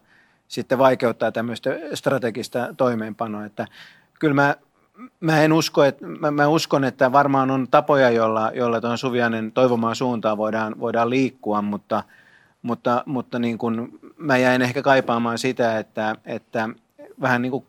sitten 0.48 0.78
vaikeuttaa 0.78 1.32
tämmöistä 1.32 1.70
strategista 1.94 2.74
toimeenpanoa, 2.76 3.44
että 3.44 3.66
kyllä 4.20 4.34
mä 4.34 4.56
Mä 5.20 5.42
en 5.42 5.52
usko, 5.52 5.84
että, 5.84 6.06
mä, 6.06 6.30
mä 6.30 6.48
uskon, 6.48 6.84
että 6.84 7.12
varmaan 7.12 7.50
on 7.50 7.68
tapoja, 7.70 8.10
joilla, 8.10 8.50
joilla 8.54 8.80
tuon 8.80 8.98
Suvianen 8.98 9.52
toivomaan 9.52 9.96
suuntaan 9.96 10.36
voidaan, 10.36 10.80
voidaan 10.80 11.10
liikkua, 11.10 11.62
mutta– 11.62 12.02
mutta, 12.64 13.02
mutta 13.06 13.38
niin 13.38 13.58
kuin 13.58 14.00
mä 14.16 14.38
jäin 14.38 14.62
ehkä 14.62 14.82
kaipaamaan 14.82 15.38
sitä, 15.38 15.78
että, 15.78 16.16
että 16.26 16.68
vähän 17.20 17.42
niin 17.42 17.50
kuin 17.50 17.64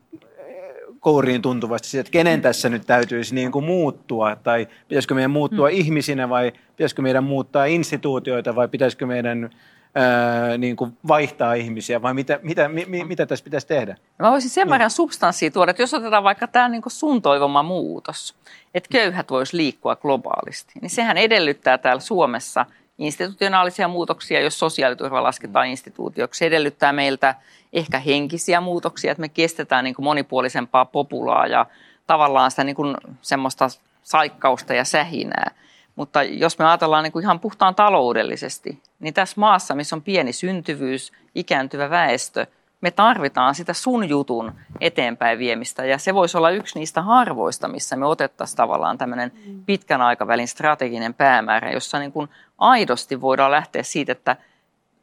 kouriin 1.00 1.42
tuntuvasti 1.42 1.98
että 1.98 2.12
kenen 2.12 2.42
tässä 2.42 2.70
nyt 2.70 2.84
täytyisi 2.86 3.36
niin 3.36 3.52
kuin 3.52 3.66
muuttua, 3.66 4.36
tai 4.36 4.68
pitäisikö 4.88 5.14
meidän 5.14 5.32
muuttua 5.32 5.70
mm. 5.70 5.76
ihmisinä, 5.76 6.30
vai 6.30 6.52
pitäisikö 6.78 7.02
meidän 7.02 7.24
muuttaa 7.24 7.66
instituutioita, 7.66 8.56
vai 8.56 8.68
pitäisikö 8.68 9.06
meidän 9.06 9.50
ää, 9.96 10.58
niin 10.58 10.76
kuin 10.76 10.98
vaihtaa 11.08 11.54
ihmisiä, 11.54 12.02
vai 12.02 12.14
mitä, 12.14 12.40
mitä, 12.44 12.70
mi, 12.70 12.86
mitä 13.04 13.26
tässä 13.26 13.44
pitäisi 13.44 13.68
tehdä? 13.68 13.98
Mä 14.20 14.32
voisin 14.32 14.50
sen 14.50 14.70
verran 14.70 14.86
niin. 14.86 14.92
substanssia 14.92 15.52
tuoda, 15.52 15.72
että 15.72 15.84
jos 15.84 15.94
otetaan 15.94 16.24
vaikka 16.24 16.48
tämä 16.48 16.70
niin 16.70 16.82
sun 16.88 17.22
toivoma 17.22 17.64
muutos, 17.64 18.36
että 18.74 18.90
köyhät 18.92 19.30
voisi 19.30 19.58
liikkua 19.58 19.96
globaalisti, 19.96 20.74
niin 20.82 20.90
sehän 20.90 21.18
edellyttää 21.18 21.78
täällä 21.78 22.02
Suomessa 22.02 22.66
institutionaalisia 22.98 23.88
muutoksia, 23.88 24.42
jos 24.42 24.60
sosiaaliturva 24.60 25.24
lasketaan 25.24 25.68
instituutioksi. 25.68 26.38
Se 26.38 26.46
edellyttää 26.46 26.94
meiltä 26.94 27.36
ehkä 27.74 28.00
henkisiä 28.00 28.62
muutoksia, 28.62 29.12
että 29.12 29.22
me 29.22 29.30
kestetään 29.30 29.84
niin 29.84 29.96
kuin 29.96 30.04
monipuolisempaa 30.04 30.86
populaa 30.86 31.48
ja 31.48 31.66
tavallaan 32.08 32.52
sitä 32.52 32.64
niin 32.64 32.76
kuin 32.76 32.98
semmoista 33.22 33.68
saikkausta 34.04 34.74
ja 34.74 34.86
sähinää. 34.86 35.52
Mutta 35.96 36.24
jos 36.24 36.60
me 36.60 36.66
ajatellaan 36.66 37.04
niin 37.04 37.12
kuin 37.12 37.24
ihan 37.24 37.40
puhtaan 37.40 37.76
taloudellisesti, 37.76 38.82
niin 39.00 39.14
tässä 39.14 39.40
maassa, 39.40 39.76
missä 39.76 39.96
on 39.96 40.02
pieni 40.02 40.34
syntyvyys, 40.34 41.12
ikääntyvä 41.36 41.90
väestö, 41.90 42.48
me 42.86 42.92
tarvitaan 42.92 43.56
sitä 43.56 43.74
sun 43.74 44.10
jutun 44.10 44.52
eteenpäin 44.82 45.40
viemistä. 45.40 45.86
Ja 45.86 45.98
se 45.98 46.14
voisi 46.14 46.38
olla 46.38 46.50
yksi 46.50 46.80
niistä 46.80 47.02
harvoista, 47.02 47.68
missä 47.68 47.96
me 47.96 48.06
otettaisiin 48.06 48.58
tavallaan 48.58 48.98
tämmöinen 48.98 49.32
pitkän 49.66 50.02
aikavälin 50.02 50.48
strateginen 50.48 51.14
päämäärä, 51.14 51.72
jossa 51.72 52.00
niin 52.00 52.12
kuin 52.12 52.30
aidosti 52.58 53.22
voidaan 53.22 53.52
lähteä 53.52 53.84
siitä, 53.84 54.12
että 54.12 54.36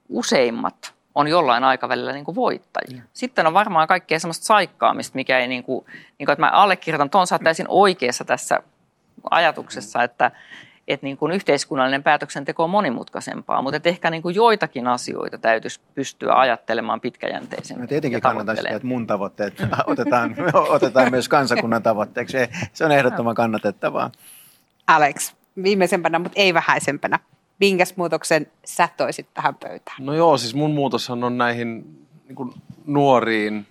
useimmat 0.09 0.95
on 1.15 1.29
jollain 1.29 1.65
aikavälillä 1.65 2.13
niin 2.13 2.25
kuin 2.25 2.35
voittajia. 2.35 3.03
Sitten 3.13 3.47
on 3.47 3.55
varmaan 3.55 3.89
kaikkea 3.89 4.19
semmoista 4.19 4.47
saikkaamista, 4.47 5.15
mikä 5.15 5.39
ei, 5.39 5.49
niin 5.49 5.65
kuin, 5.65 5.87
niin 6.19 6.27
kuin, 6.27 6.33
että 6.33 6.47
mä 6.47 6.51
allekirjoitan 6.51 7.11
tuon 7.11 7.27
täysin 7.45 7.67
oikeassa 7.69 8.25
tässä 8.25 8.61
ajatuksessa, 9.31 10.03
että, 10.03 10.31
että 10.93 11.07
niin 11.07 11.17
kuin 11.17 11.33
yhteiskunnallinen 11.33 12.03
päätöksenteko 12.03 12.65
on 12.65 12.71
monimutkaisempaa, 12.71 13.63
mutta 13.63 13.77
että 13.77 13.89
ehkä 13.89 14.11
niin 14.11 14.23
kuin 14.23 14.35
joitakin 14.35 14.87
asioita 14.87 15.39
täytyisi 15.39 15.81
pystyä 15.95 16.35
ajattelemaan 16.35 17.01
pitkäjänteisemmin. 17.01 17.81
No 17.81 17.87
tietenkin 17.87 18.21
kannatan 18.21 18.57
sitä, 18.57 18.69
että 18.69 18.89
mun 18.89 19.07
tavoitteet 19.07 19.55
otetaan, 19.87 20.37
otetaan 20.69 21.11
myös 21.11 21.29
kansakunnan 21.29 21.83
tavoitteeksi. 21.83 22.37
Se 22.73 22.85
on 22.85 22.93
ehdottoman 22.93 23.35
kannatettavaa. 23.35 24.11
Alex, 24.87 25.33
viimeisempänä, 25.63 26.19
mutta 26.19 26.41
ei 26.41 26.55
vähäisempänä. 26.55 27.19
Minkäs 27.59 27.97
muutoksen 27.97 28.47
sä 28.65 28.89
toisit 28.97 29.27
tähän 29.35 29.55
pöytään? 29.55 29.97
No 30.01 30.15
joo, 30.15 30.37
siis 30.37 30.55
mun 30.55 30.71
muutoshan 30.71 31.25
on 31.25 31.39
näihin 31.39 31.99
niin 32.29 32.37
kuin 32.37 32.55
nuoriin, 32.87 33.67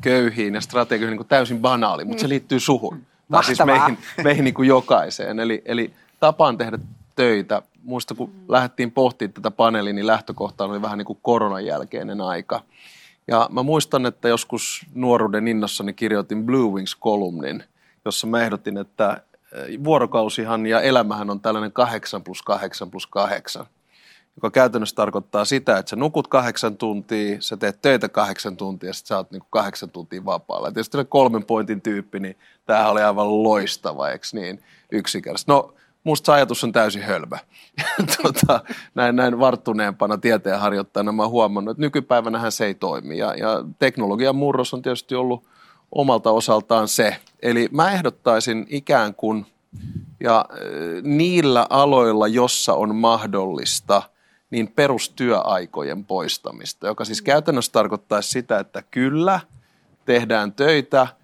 köyhiin 0.00 0.54
ja 0.54 0.60
strategioihin 0.60 1.18
niin 1.18 1.28
täysin 1.28 1.60
banaali, 1.60 2.04
mutta 2.04 2.20
se 2.20 2.26
mm. 2.26 2.28
liittyy 2.28 2.60
suhun. 2.60 3.06
Tai 3.30 3.44
siis 3.44 3.64
meihin, 3.64 3.98
meihin 4.24 4.44
niin 4.44 4.54
kuin 4.54 4.68
jokaiseen. 4.68 5.40
Eli, 5.40 5.62
eli 5.64 5.92
tapaan 6.20 6.58
tehdä 6.58 6.78
töitä. 7.16 7.62
Muista 7.82 8.14
kun 8.14 8.30
mm. 8.30 8.44
lähdettiin 8.48 8.92
pohtimaan 8.92 9.32
tätä 9.32 9.50
paneelia, 9.50 9.92
niin 9.92 10.06
lähtökohta 10.06 10.64
oli 10.64 10.82
vähän 10.82 10.98
niin 10.98 11.06
kuin 11.06 11.18
koronan 11.22 11.66
jälkeinen 11.66 12.20
aika. 12.20 12.60
Ja 13.28 13.48
mä 13.52 13.62
muistan, 13.62 14.06
että 14.06 14.28
joskus 14.28 14.86
nuoruuden 14.94 15.48
innossani 15.48 15.92
kirjoitin 15.92 16.46
Blue 16.46 16.72
Wings-kolumnin, 16.72 17.64
jossa 18.04 18.26
mä 18.26 18.42
ehdotin, 18.42 18.78
että 18.78 19.20
vuorokausihan 19.84 20.66
ja 20.66 20.80
elämähän 20.80 21.30
on 21.30 21.40
tällainen 21.40 21.72
8 21.72 22.22
plus 22.22 22.42
8 22.42 22.90
plus 22.90 23.06
8, 23.06 23.66
joka 24.36 24.50
käytännössä 24.50 24.96
tarkoittaa 24.96 25.44
sitä, 25.44 25.78
että 25.78 25.90
sä 25.90 25.96
nukut 25.96 26.28
kahdeksan 26.28 26.76
tuntia, 26.76 27.36
sä 27.40 27.56
teet 27.56 27.82
töitä 27.82 28.08
kahdeksan 28.08 28.56
tuntia 28.56 28.90
ja 28.90 28.94
sitten 28.94 29.08
sä 29.08 29.16
oot 29.16 29.30
niin 29.30 29.42
kahdeksan 29.50 29.90
tuntia 29.90 30.24
vapaalla. 30.24 30.68
Ja 30.68 30.72
tietysti 30.72 30.98
kolmen 31.08 31.44
pointin 31.44 31.80
tyyppi, 31.80 32.20
niin 32.20 32.36
tämähän 32.66 32.90
oli 32.90 33.02
aivan 33.02 33.42
loistava, 33.42 34.10
eikö 34.10 34.26
niin, 34.32 34.62
yksikäistä. 34.92 35.52
No, 35.52 35.74
musta 36.04 36.32
ajatus 36.32 36.64
on 36.64 36.72
täysin 36.72 37.02
hölmö. 37.02 37.36
tota, 38.22 38.60
näin, 38.94 39.16
näin 39.16 39.38
varttuneempana 39.38 40.18
tieteenharjoittajana 40.18 41.12
mä 41.12 41.22
oon 41.22 41.30
huomannut, 41.30 41.72
että 41.72 41.80
nykypäivänähän 41.80 42.52
se 42.52 42.66
ei 42.66 42.74
toimi. 42.74 43.18
Ja, 43.18 43.34
ja 43.34 43.64
teknologian 43.78 44.36
murros 44.36 44.74
on 44.74 44.82
tietysti 44.82 45.14
ollut 45.14 45.44
omalta 45.92 46.30
osaltaan 46.30 46.88
se. 46.88 47.16
Eli 47.42 47.68
mä 47.72 47.92
ehdottaisin 47.92 48.66
ikään 48.68 49.14
kuin, 49.14 49.46
ja 50.20 50.44
niillä 51.02 51.66
aloilla, 51.70 52.28
jossa 52.28 52.74
on 52.74 52.94
mahdollista, 52.94 54.02
niin 54.50 54.68
perustyöaikojen 54.68 56.04
poistamista, 56.04 56.86
joka 56.86 57.04
siis 57.04 57.22
käytännössä 57.22 57.72
tarkoittaisi 57.72 58.30
sitä, 58.30 58.58
että 58.58 58.82
kyllä 58.90 59.40
tehdään 60.04 60.52
töitä– 60.52 61.06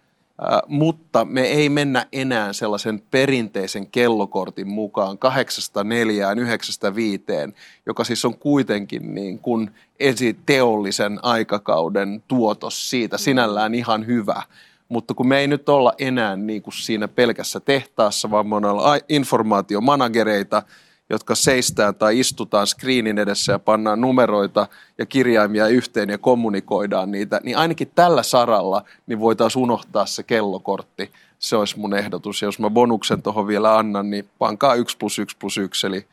mutta 0.66 1.24
me 1.24 1.40
ei 1.40 1.68
mennä 1.68 2.06
enää 2.12 2.52
sellaisen 2.52 3.02
perinteisen 3.10 3.86
kellokortin 3.86 4.68
mukaan 4.68 5.18
kahdeksasta 5.18 5.84
neljään, 5.84 6.38
yhdeksästä 6.38 6.94
viiteen, 6.94 7.54
joka 7.86 8.04
siis 8.04 8.24
on 8.24 8.38
kuitenkin 8.38 9.14
niin 9.14 9.38
kuin 9.38 9.70
esiteollisen 10.00 11.18
aikakauden 11.22 12.22
tuotos 12.28 12.90
siitä 12.90 13.18
sinällään 13.18 13.74
ihan 13.74 14.06
hyvä. 14.06 14.42
Mutta 14.88 15.14
kun 15.14 15.28
me 15.28 15.38
ei 15.38 15.46
nyt 15.46 15.68
olla 15.68 15.92
enää 15.98 16.36
niin 16.36 16.62
kuin 16.62 16.74
siinä 16.74 17.08
pelkässä 17.08 17.60
tehtaassa, 17.60 18.30
vaan 18.30 18.46
me 18.46 18.54
on 18.56 18.62
informaatiomanagereita, 19.08 20.62
jotka 21.10 21.34
seistään 21.34 21.94
tai 21.94 22.18
istutaan 22.20 22.66
screenin 22.66 23.18
edessä 23.18 23.52
ja 23.52 23.58
pannaan 23.58 24.00
numeroita 24.00 24.66
ja 24.98 25.06
kirjaimia 25.06 25.66
yhteen 25.66 26.08
ja 26.08 26.18
kommunikoidaan 26.18 27.10
niitä, 27.10 27.40
niin 27.44 27.56
ainakin 27.56 27.90
tällä 27.94 28.22
saralla 28.22 28.82
niin 29.06 29.20
voitaisiin 29.20 29.62
unohtaa 29.62 30.06
se 30.06 30.22
kellokortti. 30.22 31.10
Se 31.38 31.56
olisi 31.56 31.78
mun 31.78 31.94
ehdotus. 31.94 32.42
Ja 32.42 32.48
jos 32.48 32.58
mä 32.58 32.70
bonuksen 32.70 33.22
tuohon 33.22 33.46
vielä 33.46 33.78
annan, 33.78 34.10
niin 34.10 34.28
pankaa 34.38 34.74
1 34.74 34.96
plus 34.96 35.18
1 35.18 35.36
plus 35.36 35.58
1, 35.58 35.86
eli 35.86 36.06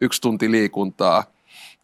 yksi 0.00 0.20
tunti 0.20 0.50
liikuntaa, 0.50 1.24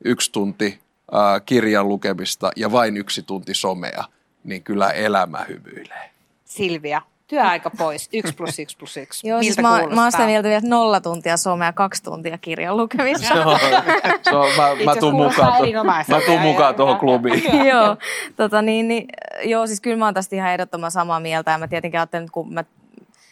yksi 0.05 0.33
tunti 0.33 0.79
ää, 1.13 1.41
kirjan 1.41 1.89
lukemista 1.89 2.51
ja 2.57 2.73
vain 2.73 2.97
yksi 2.97 3.23
tunti 3.23 3.55
somea, 3.55 4.05
niin 4.45 4.63
kyllä 4.63 4.91
elämä 4.91 5.45
hymyilee. 5.49 6.11
Silvia, 6.45 7.03
työaika 7.29 7.71
pois, 7.71 8.09
yksi 8.13 8.35
plus 8.35 8.59
yksi 8.59 8.77
plus 8.77 8.97
yksi. 8.97 9.29
Joo, 9.29 9.43
siis 9.43 9.59
mä, 9.59 9.87
mä 9.95 10.03
oon 10.03 10.13
sitä 10.13 10.27
mieltä 10.27 10.49
vielä, 10.49 10.59
että 10.59 10.71
nolla 10.71 11.01
tuntia 11.01 11.37
somea, 11.37 11.73
kaksi 11.73 12.03
tuntia 12.03 12.39
kirjan 12.39 12.77
lukemista. 12.77 13.27
se 13.27 13.35
on, 13.35 13.59
se 14.23 14.37
on, 14.37 14.49
mä, 14.57 14.85
mä 14.85 14.97
tuun 14.97 15.15
mukaan, 15.15 15.53
to, 15.63 16.15
mä 16.15 16.21
tuun 16.27 16.41
mukaan 16.41 16.75
tuohon 16.75 16.99
klubiin. 16.99 17.43
joo, 17.73 17.97
tota, 18.37 18.63
niin, 18.63 18.89
niin, 18.89 19.07
joo, 19.45 19.67
siis 19.67 19.81
kyllä 19.81 19.97
mä 19.97 20.05
oon 20.05 20.15
tästä 20.15 20.37
ihan 20.37 20.53
ehdottoman 20.53 20.91
samaa 20.91 21.21
mieltä. 21.21 21.51
Ja 21.51 21.59
mä 21.59 21.69
tietenkin 21.69 22.01
ajattelen, 22.01 22.25
että 22.25 22.33
kun 22.33 22.55
mä 22.55 22.65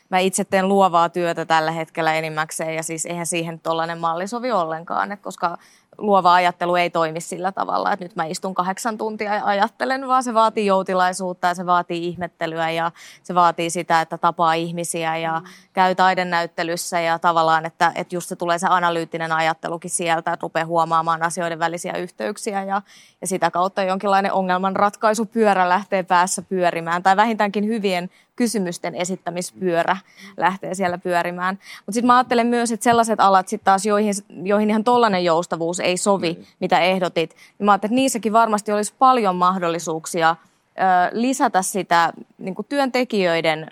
mä 0.08 0.18
itse 0.18 0.44
teen 0.44 0.68
luovaa 0.68 1.08
työtä 1.08 1.44
tällä 1.44 1.70
hetkellä 1.70 2.14
enimmäkseen 2.14 2.74
ja 2.74 2.82
siis 2.82 3.06
eihän 3.06 3.26
siihen 3.26 3.60
tuollainen 3.60 3.98
malli 3.98 4.26
sovi 4.28 4.52
ollenkaan, 4.52 5.12
että 5.12 5.24
koska 5.24 5.58
luova 5.98 6.34
ajattelu 6.34 6.74
ei 6.76 6.90
toimi 6.90 7.20
sillä 7.20 7.52
tavalla, 7.52 7.92
että 7.92 8.04
nyt 8.04 8.16
mä 8.16 8.24
istun 8.24 8.54
kahdeksan 8.54 8.98
tuntia 8.98 9.34
ja 9.34 9.44
ajattelen, 9.44 10.08
vaan 10.08 10.22
se 10.22 10.34
vaatii 10.34 10.66
joutilaisuutta 10.66 11.46
ja 11.46 11.54
se 11.54 11.66
vaatii 11.66 12.06
ihmettelyä 12.06 12.70
ja 12.70 12.92
se 13.22 13.34
vaatii 13.34 13.70
sitä, 13.70 14.00
että 14.00 14.18
tapaa 14.18 14.54
ihmisiä 14.54 15.16
ja 15.16 15.40
mm. 15.40 15.46
käy 15.72 15.94
taidenäyttelyssä 15.94 17.00
ja 17.00 17.18
tavallaan, 17.18 17.66
että, 17.66 17.92
että 17.94 18.16
just 18.16 18.28
se 18.28 18.36
tulee 18.36 18.58
se 18.58 18.66
analyyttinen 18.70 19.32
ajattelukin 19.32 19.90
sieltä, 19.90 20.32
että 20.32 20.44
rupeaa 20.44 20.66
huomaamaan 20.66 21.22
asioiden 21.22 21.58
välisiä 21.58 21.92
yhteyksiä 21.92 22.64
ja, 22.64 22.82
ja 23.20 23.26
sitä 23.26 23.50
kautta 23.50 23.82
jonkinlainen 23.82 24.32
ongelmanratkaisupyörä 24.32 25.68
lähtee 25.68 26.02
päässä 26.02 26.42
pyörimään 26.42 27.02
tai 27.02 27.16
vähintäänkin 27.16 27.66
hyvien 27.66 28.10
kysymysten 28.36 28.94
esittämispyörä 28.94 29.96
lähtee 30.36 30.74
siellä 30.74 30.98
pyörimään. 30.98 31.58
Mutta 31.78 31.92
sitten 31.92 32.06
mä 32.06 32.16
ajattelen 32.16 32.46
myös, 32.46 32.72
että 32.72 32.84
sellaiset 32.84 33.20
alat 33.20 33.48
sitten 33.48 33.64
taas, 33.64 33.86
joihin, 33.86 34.14
joihin 34.42 34.70
ihan 34.70 34.84
tollainen 34.84 35.24
joustavuus 35.24 35.80
ei 35.80 35.96
sovi, 35.96 36.32
mm. 36.32 36.44
mitä 36.60 36.80
ehdotit, 36.80 37.36
niin 37.58 37.64
mä 37.64 37.72
ajattelen, 37.72 37.92
että 37.92 37.94
niissäkin 37.94 38.32
varmasti 38.32 38.72
olisi 38.72 38.94
paljon 38.98 39.36
mahdollisuuksia 39.36 40.30
ö, 40.30 40.82
lisätä 41.12 41.62
sitä 41.62 42.12
niin 42.38 42.54
työntekijöiden 42.68 43.70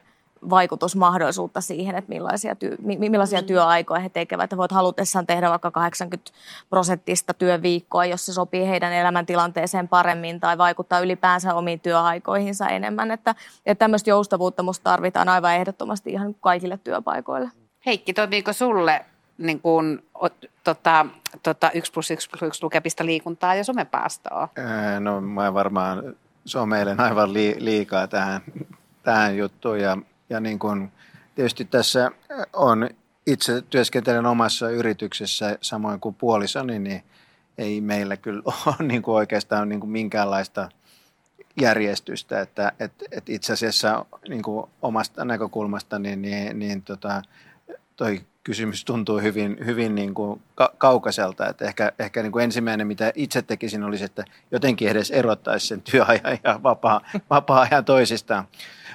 vaikutusmahdollisuutta 0.51 1.61
siihen, 1.61 1.97
että 1.97 2.09
millaisia, 2.09 2.55
työ, 2.55 2.77
millaisia 2.81 3.41
mm. 3.41 3.47
työaikoja 3.47 4.01
he 4.01 4.09
tekevät. 4.09 4.53
He 4.53 4.57
voivat 4.57 4.73
halutessaan 4.73 5.27
tehdä 5.27 5.51
vaikka 5.51 5.71
80 5.71 6.33
prosenttista 6.71 7.35
työviikkoa, 7.35 8.05
jos 8.05 8.27
se 8.27 8.33
sopii 8.33 8.69
heidän 8.69 8.93
elämäntilanteeseen 8.93 9.89
paremmin 9.89 10.41
tai 10.41 10.59
vaikuttaa 10.59 11.01
ylipäänsä 11.01 11.55
omiin 11.55 11.81
työaikoihinsa 11.81 12.69
enemmän. 12.69 13.11
Että, 13.11 13.35
että 13.67 13.79
tämmöistä 13.79 14.11
joustavuutta 14.11 14.63
musta 14.63 14.85
tarvitaan 14.85 15.29
aivan 15.29 15.55
ehdottomasti 15.55 16.11
ihan 16.11 16.35
kaikille 16.41 16.79
työpaikoille. 16.85 17.51
Heikki, 17.87 18.13
toimiiko 18.13 18.53
sulle 18.53 19.05
niin 19.39 19.61
kuin, 19.61 20.05
tota, 20.65 21.07
tota 21.43 21.71
1 21.71 21.93
plus 21.93 22.11
1 22.11 22.31
plus 22.31 22.43
1 22.43 22.63
lukemista 22.65 23.07
liikuntaa 23.07 23.55
ja 23.55 23.65
somepaastoa? 23.65 24.49
No 25.01 25.21
mä 25.21 25.55
varmaan 25.55 26.15
someilen 26.45 27.01
aivan 27.01 27.33
liikaa 27.59 28.07
tähän, 28.07 28.41
tähän 29.03 29.37
juttuun 29.37 29.81
ja 29.81 29.99
ja 30.31 30.41
niin 30.41 30.59
kuin 30.59 30.93
tietysti 31.35 31.65
tässä 31.65 32.11
on, 32.53 32.91
itse 33.27 33.63
työskentelen 33.63 34.27
omassa 34.27 34.71
yrityksessä 34.71 35.59
samoin 35.61 36.01
kuin 36.01 36.15
puolisoni, 36.15 36.79
niin 36.79 37.03
ei 37.59 37.81
meillä 37.81 38.17
kyllä 38.17 38.43
ole 38.67 38.89
niin 38.89 39.03
kuin 39.03 39.15
oikeastaan 39.15 39.69
niin 39.69 39.81
kuin 39.81 39.91
minkäänlaista 39.91 40.69
järjestystä, 41.61 42.41
että 42.41 42.73
et, 42.81 42.93
et 43.11 43.29
itse 43.29 43.53
asiassa 43.53 44.05
niin 44.29 44.43
kuin 44.43 44.71
omasta 44.83 45.25
näkökulmasta 45.25 45.99
niin, 45.99 46.23
niin, 46.23 46.59
niin 46.59 46.83
tota, 46.83 47.23
toi 47.97 48.21
kysymys 48.45 48.85
tuntuu 48.85 49.21
hyvin, 49.21 49.57
hyvin 49.67 49.95
niin 49.95 50.15
kuin 50.15 50.43
ka- 50.55 50.75
kaukaiselta. 50.79 51.49
Että 51.49 51.65
ehkä 51.65 51.93
ehkä 51.99 52.23
niin 52.23 52.33
kuin 52.33 52.45
ensimmäinen, 52.45 52.87
mitä 52.87 53.13
itse 53.15 53.43
tekisin, 53.43 53.85
olisi, 53.85 54.05
että 54.05 54.25
jotenkin 54.51 54.89
edes 54.89 55.11
erottaisi 55.11 55.67
sen 55.67 55.83
työajan 55.83 56.39
ja 56.45 56.61
vapaa, 56.63 57.01
vapaa-ajan 57.31 57.85
toisistaan. 57.85 58.45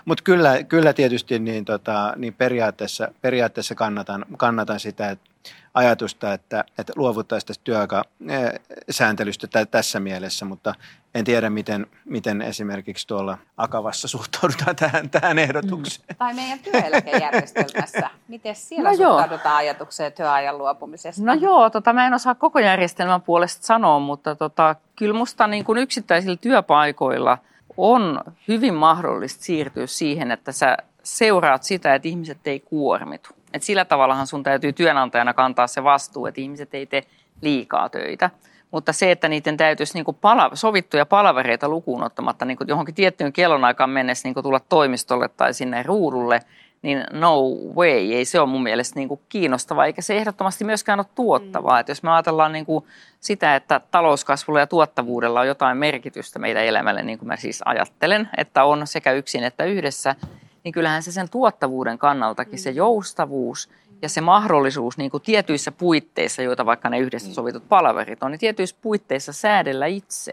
Mutta 0.06 0.24
kyllä, 0.24 0.64
kyllä 0.64 0.94
tietysti 0.94 1.40
niin, 1.40 1.66
tota, 1.66 2.14
niin 2.16 2.34
periaatteessa, 2.34 3.08
periaatteessa 3.22 3.76
kannatan, 3.76 4.26
kannatan 4.38 4.80
sitä 4.80 5.10
että 5.10 5.30
ajatusta, 5.74 6.34
että, 6.34 6.64
että 6.78 6.94
luovuttaisiin 6.96 7.48
tästä 7.48 7.64
työaikasääntelystä 7.64 9.48
tässä 9.72 10.00
mielessä, 10.00 10.46
mutta 10.46 10.76
en 11.16 11.26
tiedä, 11.26 11.50
miten, 11.50 11.88
miten 12.06 12.42
esimerkiksi 12.42 13.08
tuolla 13.08 13.38
Akavassa 13.58 14.08
suhtaudutaan 14.08 14.76
tähän, 14.76 15.10
tähän 15.10 15.40
ehdotukseen. 15.40 16.08
Mm. 16.10 16.16
Tai 16.16 16.34
meidän 16.34 16.60
työeläkejärjestelmässä. 16.60 18.10
Miten 18.28 18.56
siellä 18.56 18.90
no 18.90 18.96
suhtaudutaan 18.96 19.54
joo. 19.54 19.58
ajatukseen 19.58 20.14
työajan 20.14 20.58
luopumisesta? 20.58 21.24
No 21.24 21.34
joo, 21.34 21.70
tota, 21.70 21.94
mä 21.94 22.08
en 22.08 22.14
osaa 22.14 22.36
koko 22.36 22.60
järjestelmän 22.60 23.22
puolesta 23.22 23.66
sanoa, 23.66 24.00
mutta 24.00 24.36
tota, 24.36 24.76
kyllä 24.96 25.14
musta 25.14 25.48
niin 25.48 25.66
kuin 25.66 25.78
yksittäisillä 25.78 26.38
työpaikoilla 26.38 27.38
on 27.80 28.22
hyvin 28.48 28.74
mahdollista 28.74 29.44
siirtyä 29.44 29.88
siihen, 29.88 30.32
että 30.32 30.52
sä 30.52 30.78
seuraat 31.04 31.64
sitä, 31.64 31.96
että 31.96 32.08
ihmiset 32.08 32.48
ei 32.48 32.60
kuormitu. 32.60 33.30
Et 33.54 33.64
sillä 33.64 33.86
tavallahan 33.86 34.28
sun 34.28 34.44
täytyy 34.44 34.74
työnantajana 34.74 35.34
kantaa 35.34 35.68
se 35.68 35.84
vastuu, 35.84 36.26
että 36.26 36.42
ihmiset 36.42 36.74
ei 36.74 36.86
tee 36.86 37.04
liikaa 37.42 37.90
töitä. 37.90 38.30
Mutta 38.72 38.94
se, 38.94 39.12
että 39.12 39.30
niiden 39.30 39.58
täytyisi 39.58 39.94
niin 39.94 40.16
pala- 40.22 40.52
sovittuja 40.54 41.06
palavereita 41.06 41.70
lukuun 41.70 42.04
ottamatta 42.04 42.46
niin 42.46 42.58
johonkin 42.68 42.96
tiettyyn 42.96 43.34
kellonaikaan 43.34 43.90
mennessä 43.90 44.28
niin 44.28 44.44
tulla 44.44 44.60
toimistolle 44.60 45.30
tai 45.30 45.54
sinne 45.54 45.84
ruudulle, 45.84 46.40
niin 46.82 47.04
no 47.12 47.42
way, 47.76 48.14
ei 48.14 48.26
se 48.26 48.40
ole 48.40 48.50
mun 48.50 48.64
mielestä 48.64 49.00
niin 49.00 49.08
kuin 49.08 49.20
kiinnostavaa, 49.30 49.86
eikä 49.86 50.02
se 50.02 50.18
ehdottomasti 50.18 50.64
myöskään 50.64 51.00
ole 51.00 51.06
tuottavaa. 51.16 51.76
Mm. 51.76 51.80
Että 51.80 51.92
jos 51.92 52.04
me 52.04 52.12
ajatellaan 52.12 52.52
niin 52.52 52.66
kuin 52.66 52.86
sitä, 53.20 53.56
että 53.56 53.82
talouskasvulla 53.92 54.60
ja 54.60 54.68
tuottavuudella 54.68 55.40
on 55.40 55.48
jotain 55.48 55.78
merkitystä 55.78 56.40
meidän 56.40 56.66
elämälle, 56.66 57.04
niin 57.04 57.20
kuin 57.20 57.28
mä 57.28 57.36
siis 57.36 57.62
ajattelen, 57.66 58.30
että 58.38 58.64
on 58.64 58.88
sekä 58.88 59.12
yksin 59.12 59.44
että 59.44 59.66
yhdessä, 59.66 60.16
niin 60.64 60.72
kyllähän 60.72 61.04
se 61.04 61.12
sen 61.12 61.30
tuottavuuden 61.30 61.98
kannaltakin 61.98 62.60
se 62.60 62.72
mm. 62.72 62.78
joustavuus 62.78 63.70
ja 64.02 64.10
se 64.10 64.22
mahdollisuus 64.22 64.98
niin 64.98 65.12
kuin 65.12 65.24
tietyissä 65.24 65.72
puitteissa, 65.72 66.42
joita 66.42 66.66
vaikka 66.66 66.90
ne 66.90 67.00
yhdessä 67.00 67.30
mm. 67.30 67.34
sovitut 67.34 67.70
palaverit 67.70 68.24
on, 68.24 68.32
niin 68.32 68.40
tietyissä 68.40 68.76
puitteissa 68.82 69.34
säädellä 69.34 69.86
itse 69.86 70.32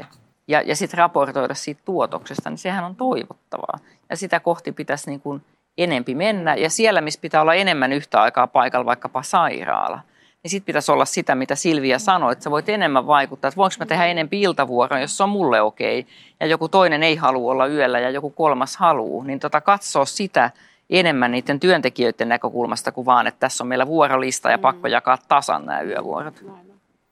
ja, 0.49 0.63
ja 0.63 0.77
sitten 0.77 0.99
raportoida 0.99 1.55
siitä 1.55 1.81
tuotoksesta, 1.85 2.51
niin 2.51 2.59
sehän 2.59 2.85
on 2.85 2.97
toivottavaa. 2.97 3.79
Ja 4.11 4.17
sitä 4.17 4.41
kohti 4.41 4.73
pitäisi 4.73 5.11
niin 5.11 5.21
kuin 5.21 5.43
enempi 5.79 6.15
mennä. 6.15 6.55
Ja 6.55 6.71
siellä, 6.71 7.01
missä 7.01 7.21
pitää 7.21 7.43
olla 7.43 7.55
enemmän 7.55 7.93
yhtä 7.93 8.23
aikaa 8.23 8.47
paikalla, 8.47 8.87
vaikkapa 8.87 9.23
sairaala– 9.23 10.01
niin 10.47 10.51
sitten 10.51 10.67
pitäisi 10.67 10.93
olla 10.93 11.05
sitä, 11.05 11.35
mitä 11.35 11.55
Silvia 11.55 11.99
sanoi, 11.99 12.33
että 12.33 12.43
sä 12.45 12.51
voit 12.51 12.69
enemmän 12.69 13.07
vaikuttaa, 13.07 13.49
että 13.49 13.57
voinko 13.57 13.75
mä 13.79 13.87
tehdä 13.87 14.07
enempi 14.07 14.43
iltavuoron, 14.43 15.01
jos 15.01 15.17
se 15.17 15.23
on 15.23 15.29
mulle 15.29 15.61
okei, 15.61 16.01
okay, 16.01 16.12
ja 16.41 16.47
joku 16.47 16.69
toinen 16.69 17.03
ei 17.03 17.17
halua 17.17 17.53
olla 17.53 17.67
yöllä 17.67 17.99
ja 17.99 18.11
joku 18.11 18.31
kolmas 18.31 18.77
haluaa, 18.77 19.25
niin 19.25 19.41
tota 19.41 19.61
katsoa 19.61 20.05
sitä 20.05 20.51
enemmän 20.91 21.31
niiden 21.31 21.61
työntekijöiden 21.61 22.29
näkökulmasta 22.29 22.93
kuin 22.93 23.05
vaan, 23.05 23.27
että 23.27 23.41
tässä 23.41 23.65
on 23.65 23.69
meillä 23.69 23.87
vuorolista 23.87 24.51
ja 24.51 24.59
pakko 24.59 24.89
mm. 24.89 24.93
jakaa 24.93 25.19
tasan 25.29 25.67
nämä 25.67 25.83
yövuorot. 25.83 26.45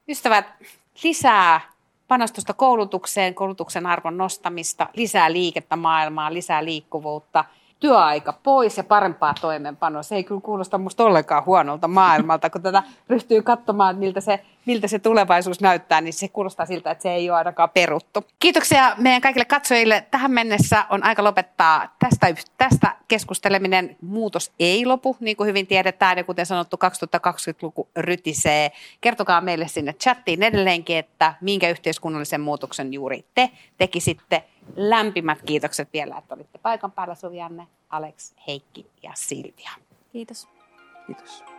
Ystävät, 0.09 0.47
lisää 1.05 1.61
panostusta 2.09 2.53
koulutukseen, 2.53 3.35
koulutuksen 3.35 3.87
arvon 3.87 4.17
nostamista, 4.17 4.87
lisää 4.97 5.33
liikettä 5.33 5.77
maailmaan, 5.77 6.35
lisää 6.35 6.65
liikkuvuutta– 6.65 7.45
työaika 7.85 8.33
pois 8.33 8.77
ja 8.77 8.85
parempaa 8.85 9.35
toimeenpanoa. 9.41 10.03
Se 10.03 10.17
ei 10.17 10.25
kyllä 10.25 10.41
kuulosta 10.41 10.79
musta 10.79 11.05
ollenkaan 11.05 11.45
huonolta 11.47 11.89
maailmalta, 11.89 12.51
kun 12.51 12.63
tätä 12.63 12.83
ryhtyy 13.09 13.43
katsomaan, 13.43 13.97
miltä 13.97 14.21
se, 14.21 14.45
miltä 14.67 14.89
se 14.89 14.99
tulevaisuus 14.99 15.61
näyttää, 15.61 16.01
niin 16.01 16.13
se 16.13 16.29
kuulostaa 16.29 16.67
siltä, 16.67 16.91
että 16.91 17.03
se 17.03 17.13
ei 17.13 17.31
ole 17.31 17.39
ainakaan 17.39 17.71
peruttu. 17.71 18.25
Kiitoksia 18.39 18.95
meidän 18.99 19.21
kaikille 19.21 19.45
katsojille. 19.45 20.07
Tähän 20.11 20.31
mennessä 20.31 20.85
on 20.91 21.05
aika 21.05 21.25
lopettaa 21.25 21.97
tästä, 21.99 22.27
tästä 22.59 22.97
keskusteleminen. 23.09 23.97
Muutos 24.01 24.53
ei 24.59 24.87
lopu, 24.87 25.17
niin 25.21 25.37
kuin 25.37 25.49
hyvin 25.49 25.67
tiedetään, 25.67 26.19
ja 26.19 26.25
kuten 26.25 26.47
sanottu, 26.47 26.79
2020-luku 26.85 27.89
rytisee. 27.97 28.73
Kertokaa 29.01 29.41
meille 29.41 29.69
sinne 29.69 29.93
chattiin 29.93 30.43
edelleenkin, 30.43 30.97
että 30.97 31.35
minkä 31.41 31.69
yhteiskunnallisen 31.69 32.41
muutoksen 32.41 32.93
juuri 32.93 33.25
te 33.35 33.51
tekisitte 33.79 34.45
lämpimät 34.77 35.43
kiitokset 35.43 35.89
vielä, 35.93 36.19
että 36.19 36.35
olitte 36.35 36.59
paikan 36.59 36.93
päällä 36.93 37.15
Suvianne, 37.15 37.67
Alex, 37.91 38.33
Heikki 38.47 38.87
ja 39.03 39.11
Silvia. 39.15 39.71
Kiitos. 40.13 40.49
Kiitos. 41.07 41.54